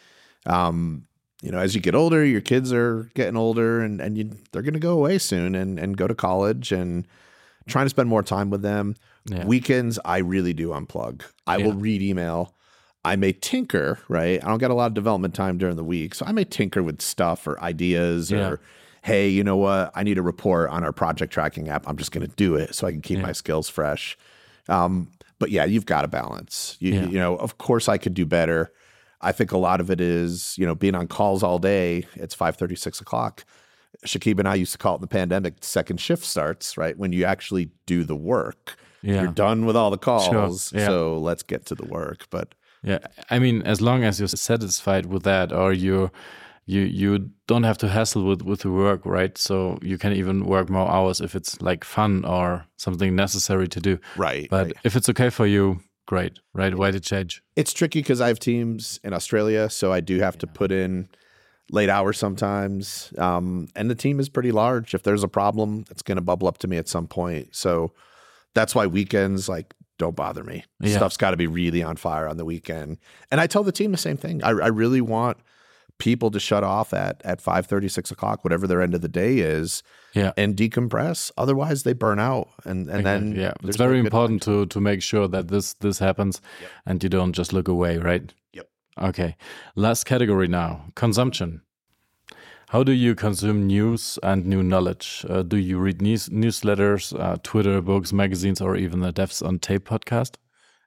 [0.46, 1.06] Um,
[1.42, 4.62] you know, as you get older, your kids are getting older and, and you, they're
[4.62, 6.70] going to go away soon and, and go to college.
[6.70, 7.06] And
[7.66, 8.96] trying to spend more time with them.
[9.26, 9.44] Yeah.
[9.44, 11.22] Weekends, I really do unplug.
[11.46, 11.66] I yeah.
[11.66, 12.54] will read email.
[13.04, 14.42] I may tinker, right?
[14.42, 16.14] I don't get a lot of development time during the week.
[16.14, 18.48] So I may tinker with stuff or ideas yeah.
[18.48, 18.60] or,
[19.02, 19.92] hey, you know what?
[19.94, 21.86] I need a report on our project tracking app.
[21.86, 24.16] I'm just going to do it so I can keep my skills fresh.
[24.68, 26.76] Um, but yeah, you've got to balance.
[26.80, 28.72] You, you know, of course I could do better.
[29.20, 32.06] I think a lot of it is, you know, being on calls all day.
[32.14, 33.44] It's 5 36 o'clock.
[34.06, 36.96] Shakeeb and I used to call it in the pandemic, second shift starts, right?
[36.98, 38.76] When you actually do the work.
[39.02, 39.22] Yeah.
[39.22, 40.68] You're done with all the calls.
[40.70, 40.80] Sure.
[40.80, 40.86] Yeah.
[40.86, 42.26] So let's get to the work.
[42.30, 42.98] But yeah,
[43.30, 46.10] I mean, as long as you're satisfied with that or you
[46.66, 49.36] you you don't have to hassle with with the work, right?
[49.36, 53.80] So you can even work more hours if it's like fun or something necessary to
[53.80, 53.98] do.
[54.16, 54.48] Right.
[54.48, 54.76] But right.
[54.84, 56.38] if it's okay for you, great.
[56.54, 56.74] Right.
[56.74, 57.42] Why to change?
[57.56, 60.40] It's tricky because I have teams in Australia, so I do have yeah.
[60.40, 61.08] to put in
[61.70, 63.12] late hours sometimes.
[63.18, 64.94] Um, and the team is pretty large.
[64.94, 67.54] If there's a problem, it's going to bubble up to me at some point.
[67.54, 67.92] So
[68.54, 70.64] that's why weekends like don't bother me.
[70.80, 70.96] Yeah.
[70.96, 72.98] Stuff's got to be really on fire on the weekend.
[73.30, 74.42] And I tell the team the same thing.
[74.42, 75.38] I, I really want
[75.98, 79.08] people to shut off at at 5 30 6 o'clock whatever their end of the
[79.08, 84.00] day is yeah and decompress otherwise they burn out and and then yeah it's very
[84.00, 86.70] important to to make sure that this this happens yep.
[86.86, 88.34] and you don't just look away right
[89.00, 89.36] Okay.
[89.74, 91.62] Last category now consumption.
[92.68, 95.24] How do you consume news and new knowledge?
[95.28, 99.58] Uh, do you read news, newsletters, uh, Twitter, books, magazines, or even the Devs on
[99.58, 100.36] Tape podcast?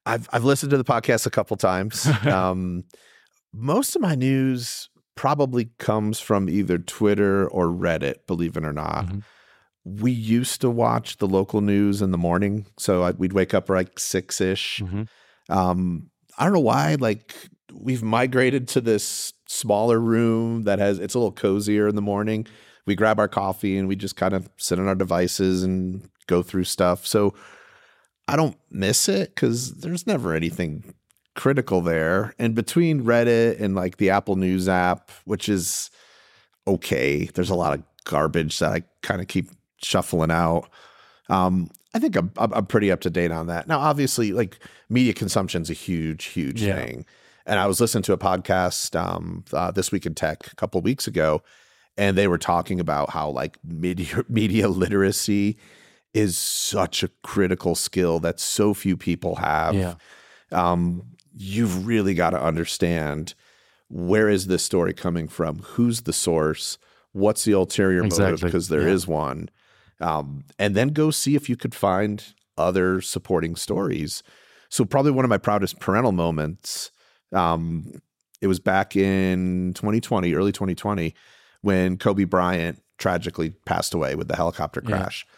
[0.05, 2.05] I've, I've listened to the podcast a couple times.
[2.26, 2.84] um,
[3.53, 9.05] most of my news probably comes from either Twitter or Reddit, believe it or not.
[9.05, 9.24] Mm -hmm.
[10.03, 12.66] We used to watch the local news in the morning.
[12.78, 14.82] So I, we'd wake up like six ish.
[14.82, 15.08] Mm -hmm.
[15.49, 17.34] um, I don't know why, like
[17.74, 22.47] we've migrated to this smaller room that has it's a little cozier in the morning.
[22.86, 26.41] We grab our coffee and we just kind of sit on our devices and go
[26.41, 27.05] through stuff.
[27.05, 27.34] So
[28.28, 30.93] I don't miss it because there's never anything
[31.36, 32.34] critical there.
[32.39, 35.89] And between Reddit and like the Apple News app, which is
[36.65, 40.70] okay, there's a lot of garbage that I kind of keep shuffling out.
[41.30, 43.68] Um, I think I'm, I'm pretty up to date on that.
[43.68, 44.59] Now, obviously, like
[44.89, 46.76] media consumption is a huge, huge yeah.
[46.76, 47.05] thing.
[47.47, 50.81] And I was listening to a podcast um, uh, this week in tech a couple
[50.81, 51.41] weeks ago,
[51.97, 55.57] and they were talking about how like media media literacy
[56.13, 59.75] is such a critical skill that so few people have.
[59.75, 59.95] Yeah.
[60.51, 61.03] Um,
[61.35, 63.33] you've really got to understand
[63.89, 65.59] where is this story coming from?
[65.59, 66.77] Who's the source?
[67.13, 68.25] What's the ulterior exactly.
[68.25, 68.41] motive?
[68.41, 68.93] Because there yeah.
[68.93, 69.49] is one.
[70.01, 72.23] Um, and then go see if you could find
[72.57, 74.23] other supporting stories.
[74.69, 76.91] So probably one of my proudest parental moments.
[77.34, 78.01] Um,
[78.41, 81.13] it was back in 2020, early 2020,
[81.61, 85.25] when Kobe Bryant tragically passed away with the helicopter crash.
[85.28, 85.34] Yeah.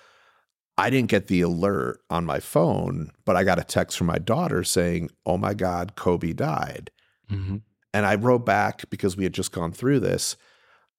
[0.85, 4.17] I didn't get the alert on my phone, but I got a text from my
[4.17, 6.89] daughter saying, "Oh my God, Kobe died."
[7.29, 7.57] Mm-hmm.
[7.93, 10.37] And I wrote back because we had just gone through this.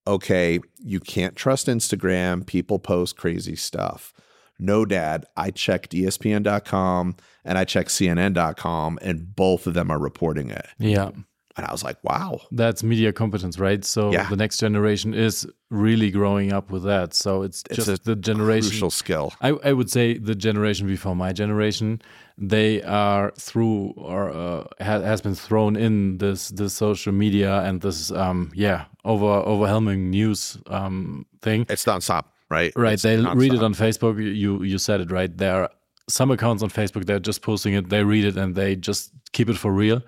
[0.07, 2.47] Okay, you can't trust Instagram.
[2.47, 4.13] People post crazy stuff.
[4.61, 10.51] No, dad, I checked ESPN.com and I checked CNN.com, and both of them are reporting
[10.51, 10.67] it.
[10.79, 11.11] Yeah.
[11.57, 12.41] And I was like, wow.
[12.53, 13.85] That's media competence, right?
[13.85, 14.29] So yeah.
[14.29, 17.13] the next generation is really growing up with that.
[17.13, 18.71] So it's, it's just the generation.
[18.71, 19.33] Crucial skill.
[19.41, 22.01] I, I would say the generation before my generation,
[22.39, 27.83] they are through or uh, ha, has been thrown in this this social media and
[27.83, 31.67] this um yeah over overwhelming news um thing.
[31.69, 32.73] It's nonstop, right?
[32.77, 32.95] Right.
[32.95, 34.19] It's they read it on Facebook.
[34.19, 35.35] You you said it right.
[35.35, 35.71] There are
[36.09, 37.07] some accounts on Facebook.
[37.07, 37.89] They're just posting it.
[37.89, 40.03] They read it and they just keep it for real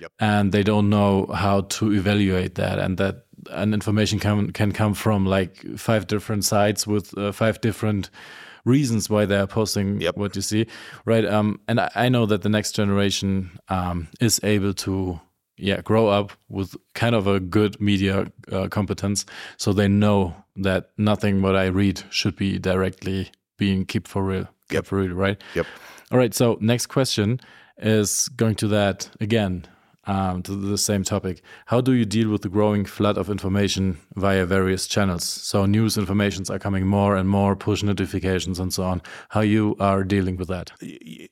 [0.00, 0.12] yep.
[0.18, 4.94] and they don't know how to evaluate that and that an information can can come
[4.94, 8.10] from like five different sites with uh, five different
[8.64, 10.16] reasons why they're posting yep.
[10.16, 10.66] what you see
[11.04, 15.20] right um and I, I know that the next generation um is able to
[15.58, 20.90] yeah grow up with kind of a good media uh, competence so they know that
[20.96, 24.86] nothing what i read should be directly being kept for real yep.
[24.86, 25.42] for real right?
[25.54, 25.66] Yep.
[26.10, 27.40] All right so next question
[27.76, 29.66] is going to that again
[30.08, 31.42] um, to the same topic.
[31.66, 35.24] How do you deal with the growing flood of information via various channels?
[35.24, 39.02] So news informations are coming more and more, push notifications and so on.
[39.28, 40.72] How you are dealing with that?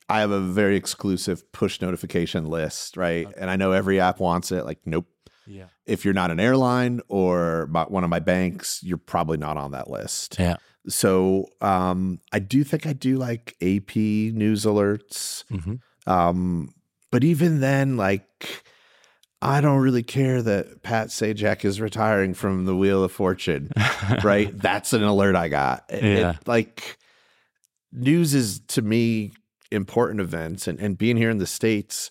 [0.07, 3.25] I have a very exclusive push notification list, right?
[3.25, 3.35] Okay.
[3.37, 4.63] And I know every app wants it.
[4.63, 5.07] Like, nope.
[5.47, 5.65] Yeah.
[5.85, 9.89] If you're not an airline or one of my banks, you're probably not on that
[9.89, 10.35] list.
[10.37, 10.57] Yeah.
[10.87, 15.45] So um, I do think I do like AP news alerts.
[15.51, 15.75] Mm-hmm.
[16.09, 16.73] Um,
[17.11, 18.63] but even then, like
[19.41, 23.71] I don't really care that Pat Sajak is retiring from the Wheel of Fortune,
[24.23, 24.49] right?
[24.57, 25.85] That's an alert I got.
[25.89, 26.31] It, yeah.
[26.31, 26.97] It, like
[27.91, 29.31] news is to me
[29.71, 32.09] important events and, and being here in the States,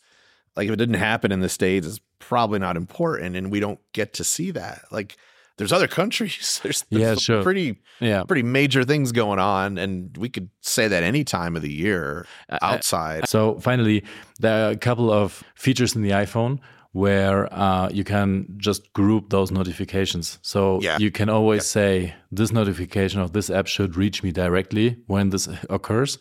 [0.54, 3.80] like if it didn't happen in the States, it's probably not important and we don't
[3.92, 4.84] get to see that.
[4.92, 5.16] Like
[5.56, 6.60] there's other countries.
[6.62, 7.42] There's, there's yeah, sure.
[7.42, 8.24] pretty yeah.
[8.24, 12.26] pretty major things going on, and we could say that any time of the year
[12.50, 13.26] uh, uh, outside.
[13.26, 14.04] so finally,
[14.38, 16.60] there are a couple of features in the iPhone
[16.96, 20.38] where uh, you can just group those notifications.
[20.40, 20.96] So yeah.
[20.98, 21.64] you can always yep.
[21.64, 26.18] say this notification of this app should reach me directly when this occurs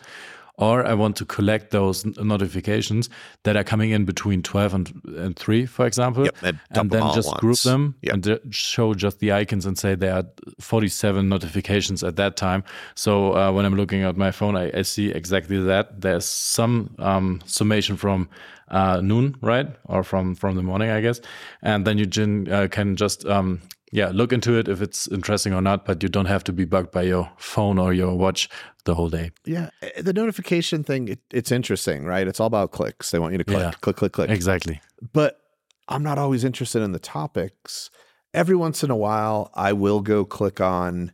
[0.58, 3.10] or I want to collect those notifications
[3.44, 7.14] that are coming in between 12 and, and 3, for example, yep, and, and then
[7.14, 8.14] just group them yep.
[8.14, 10.26] and show just the icons and say there are
[10.60, 12.64] 47 notifications at that time.
[12.96, 16.02] So uh, when I'm looking at my phone, I, I see exactly that.
[16.02, 18.30] There's some um, summation from
[18.70, 21.22] uh, noon, right, or from from the morning, I guess,
[21.62, 23.62] and then you can, uh, can just um,
[23.96, 26.66] yeah, look into it if it's interesting or not, but you don't have to be
[26.66, 28.50] bugged by your phone or your watch
[28.84, 29.32] the whole day.
[29.46, 29.70] Yeah.
[29.82, 32.28] Eh, the notification thing, it, it's interesting, right?
[32.28, 33.12] It's all about clicks.
[33.12, 34.30] They want you to click, yeah, click, click, click.
[34.30, 34.82] Exactly.
[35.14, 35.40] But
[35.88, 37.90] I'm not always interested in the topics.
[38.34, 41.14] Every once in a while, I will go click on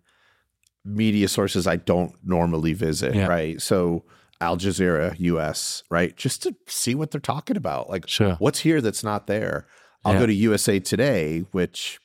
[0.84, 3.28] media sources I don't normally visit, yeah.
[3.28, 3.62] right?
[3.62, 4.06] So,
[4.40, 6.18] Al Jazeera US, right?
[6.18, 7.92] Just to see what they're talking about.
[7.92, 8.38] Like, sure.
[8.40, 9.68] what's here that's not there?
[10.04, 10.20] I'll yeah.
[10.22, 12.00] go to USA Today, which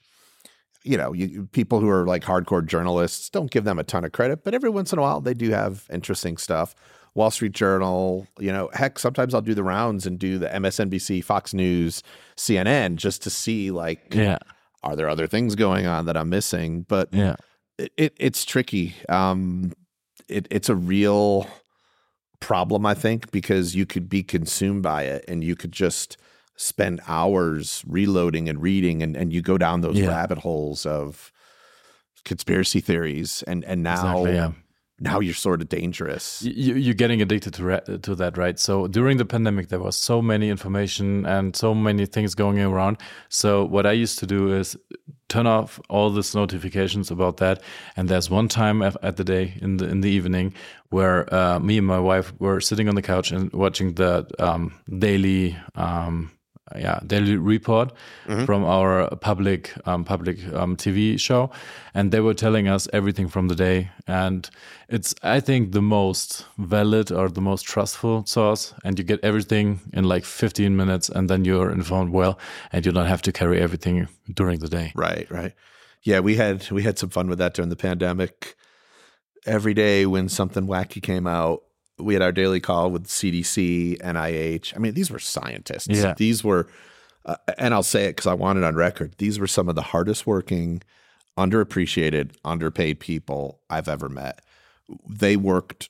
[0.86, 4.12] you know, you, people who are like hardcore journalists don't give them a ton of
[4.12, 6.74] credit, but every once in a while they do have interesting stuff.
[7.14, 11.24] Wall Street Journal, you know, heck, sometimes I'll do the rounds and do the MSNBC,
[11.24, 12.02] Fox News,
[12.36, 14.38] CNN just to see like, yeah,
[14.82, 16.82] are there other things going on that I'm missing?
[16.82, 17.36] But yeah,
[17.78, 18.94] it, it it's tricky.
[19.08, 19.72] Um,
[20.28, 21.48] it, it's a real
[22.40, 26.18] problem, I think, because you could be consumed by it and you could just
[26.56, 30.08] spend hours reloading and reading and, and you go down those yeah.
[30.08, 31.32] rabbit holes of
[32.24, 34.50] conspiracy theories and and now exactly, yeah.
[35.00, 36.42] now you're sort of dangerous.
[36.42, 38.58] You, are getting addicted to to that, right?
[38.58, 42.98] So during the pandemic, there was so many information and so many things going around.
[43.28, 44.76] So what I used to do is
[45.28, 47.62] turn off all these notifications about that.
[47.96, 50.54] And there's one time at the day in the in the evening
[50.90, 54.72] where uh, me and my wife were sitting on the couch and watching the um,
[54.98, 55.56] daily.
[55.74, 56.30] Um,
[56.74, 57.92] yeah daily report
[58.26, 58.44] mm-hmm.
[58.44, 61.50] from our public um, public um, TV show,
[61.94, 63.90] and they were telling us everything from the day.
[64.06, 64.48] And
[64.88, 69.80] it's I think the most valid or the most trustful source, and you get everything
[69.92, 72.38] in like 15 minutes, and then you're informed well,
[72.72, 74.92] and you don't have to carry everything during the day.
[74.94, 75.52] Right, right.
[76.02, 78.56] Yeah, we had we had some fun with that during the pandemic.
[79.44, 81.62] Every day when something wacky came out,
[81.98, 84.74] we had our daily call with CDC, NIH.
[84.76, 85.88] I mean, these were scientists.
[85.88, 86.14] Yeah.
[86.16, 86.68] These were,
[87.24, 89.14] uh, and I'll say it because I want it on record.
[89.18, 90.82] These were some of the hardest working,
[91.38, 94.40] underappreciated, underpaid people I've ever met.
[95.08, 95.88] They worked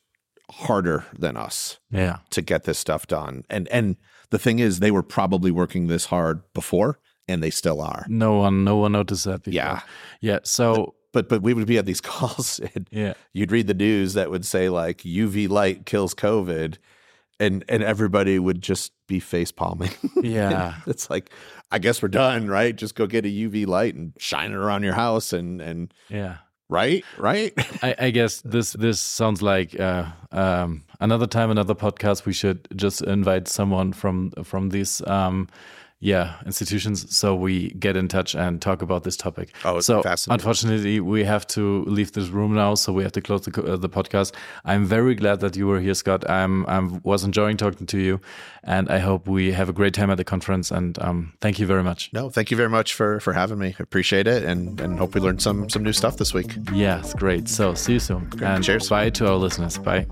[0.50, 2.18] harder than us yeah.
[2.30, 3.44] to get this stuff done.
[3.50, 3.96] And and
[4.30, 6.98] the thing is, they were probably working this hard before,
[7.28, 8.06] and they still are.
[8.08, 9.44] No one, no one noticed that.
[9.44, 9.54] Before.
[9.54, 9.80] Yeah,
[10.20, 10.38] yeah.
[10.42, 13.14] So but but we would be at these calls and yeah.
[13.32, 16.76] you'd read the news that would say like UV light kills COVID
[17.38, 19.92] and and everybody would just be face palming.
[20.22, 20.76] Yeah.
[20.86, 21.30] it's like
[21.70, 22.74] I guess we're done, right?
[22.74, 26.38] Just go get a UV light and shine it around your house and and yeah.
[26.68, 27.52] Right, right.
[27.82, 32.26] I, I guess this this sounds like uh, um, another time, another podcast.
[32.26, 35.48] We should just invite someone from from these um,
[36.00, 37.16] yeah institutions.
[37.16, 39.54] So we get in touch and talk about this topic.
[39.64, 43.42] Oh so unfortunately we have to leave this room now so we have to close
[43.42, 44.34] the, uh, the podcast.
[44.64, 46.28] I'm very glad that you were here scott.
[46.28, 48.20] I'm i was enjoying talking to you
[48.62, 51.66] and i hope we have a great time at the conference and um, thank you
[51.66, 52.10] very much.
[52.12, 53.74] No thank you very much for for having me.
[53.78, 56.54] Appreciate it and and hope we learned some some new stuff this week.
[56.72, 57.48] Yeah it's great.
[57.48, 58.42] So see you soon great.
[58.42, 58.88] and cheers.
[58.88, 59.78] bye to our listeners.
[59.78, 60.06] Bye.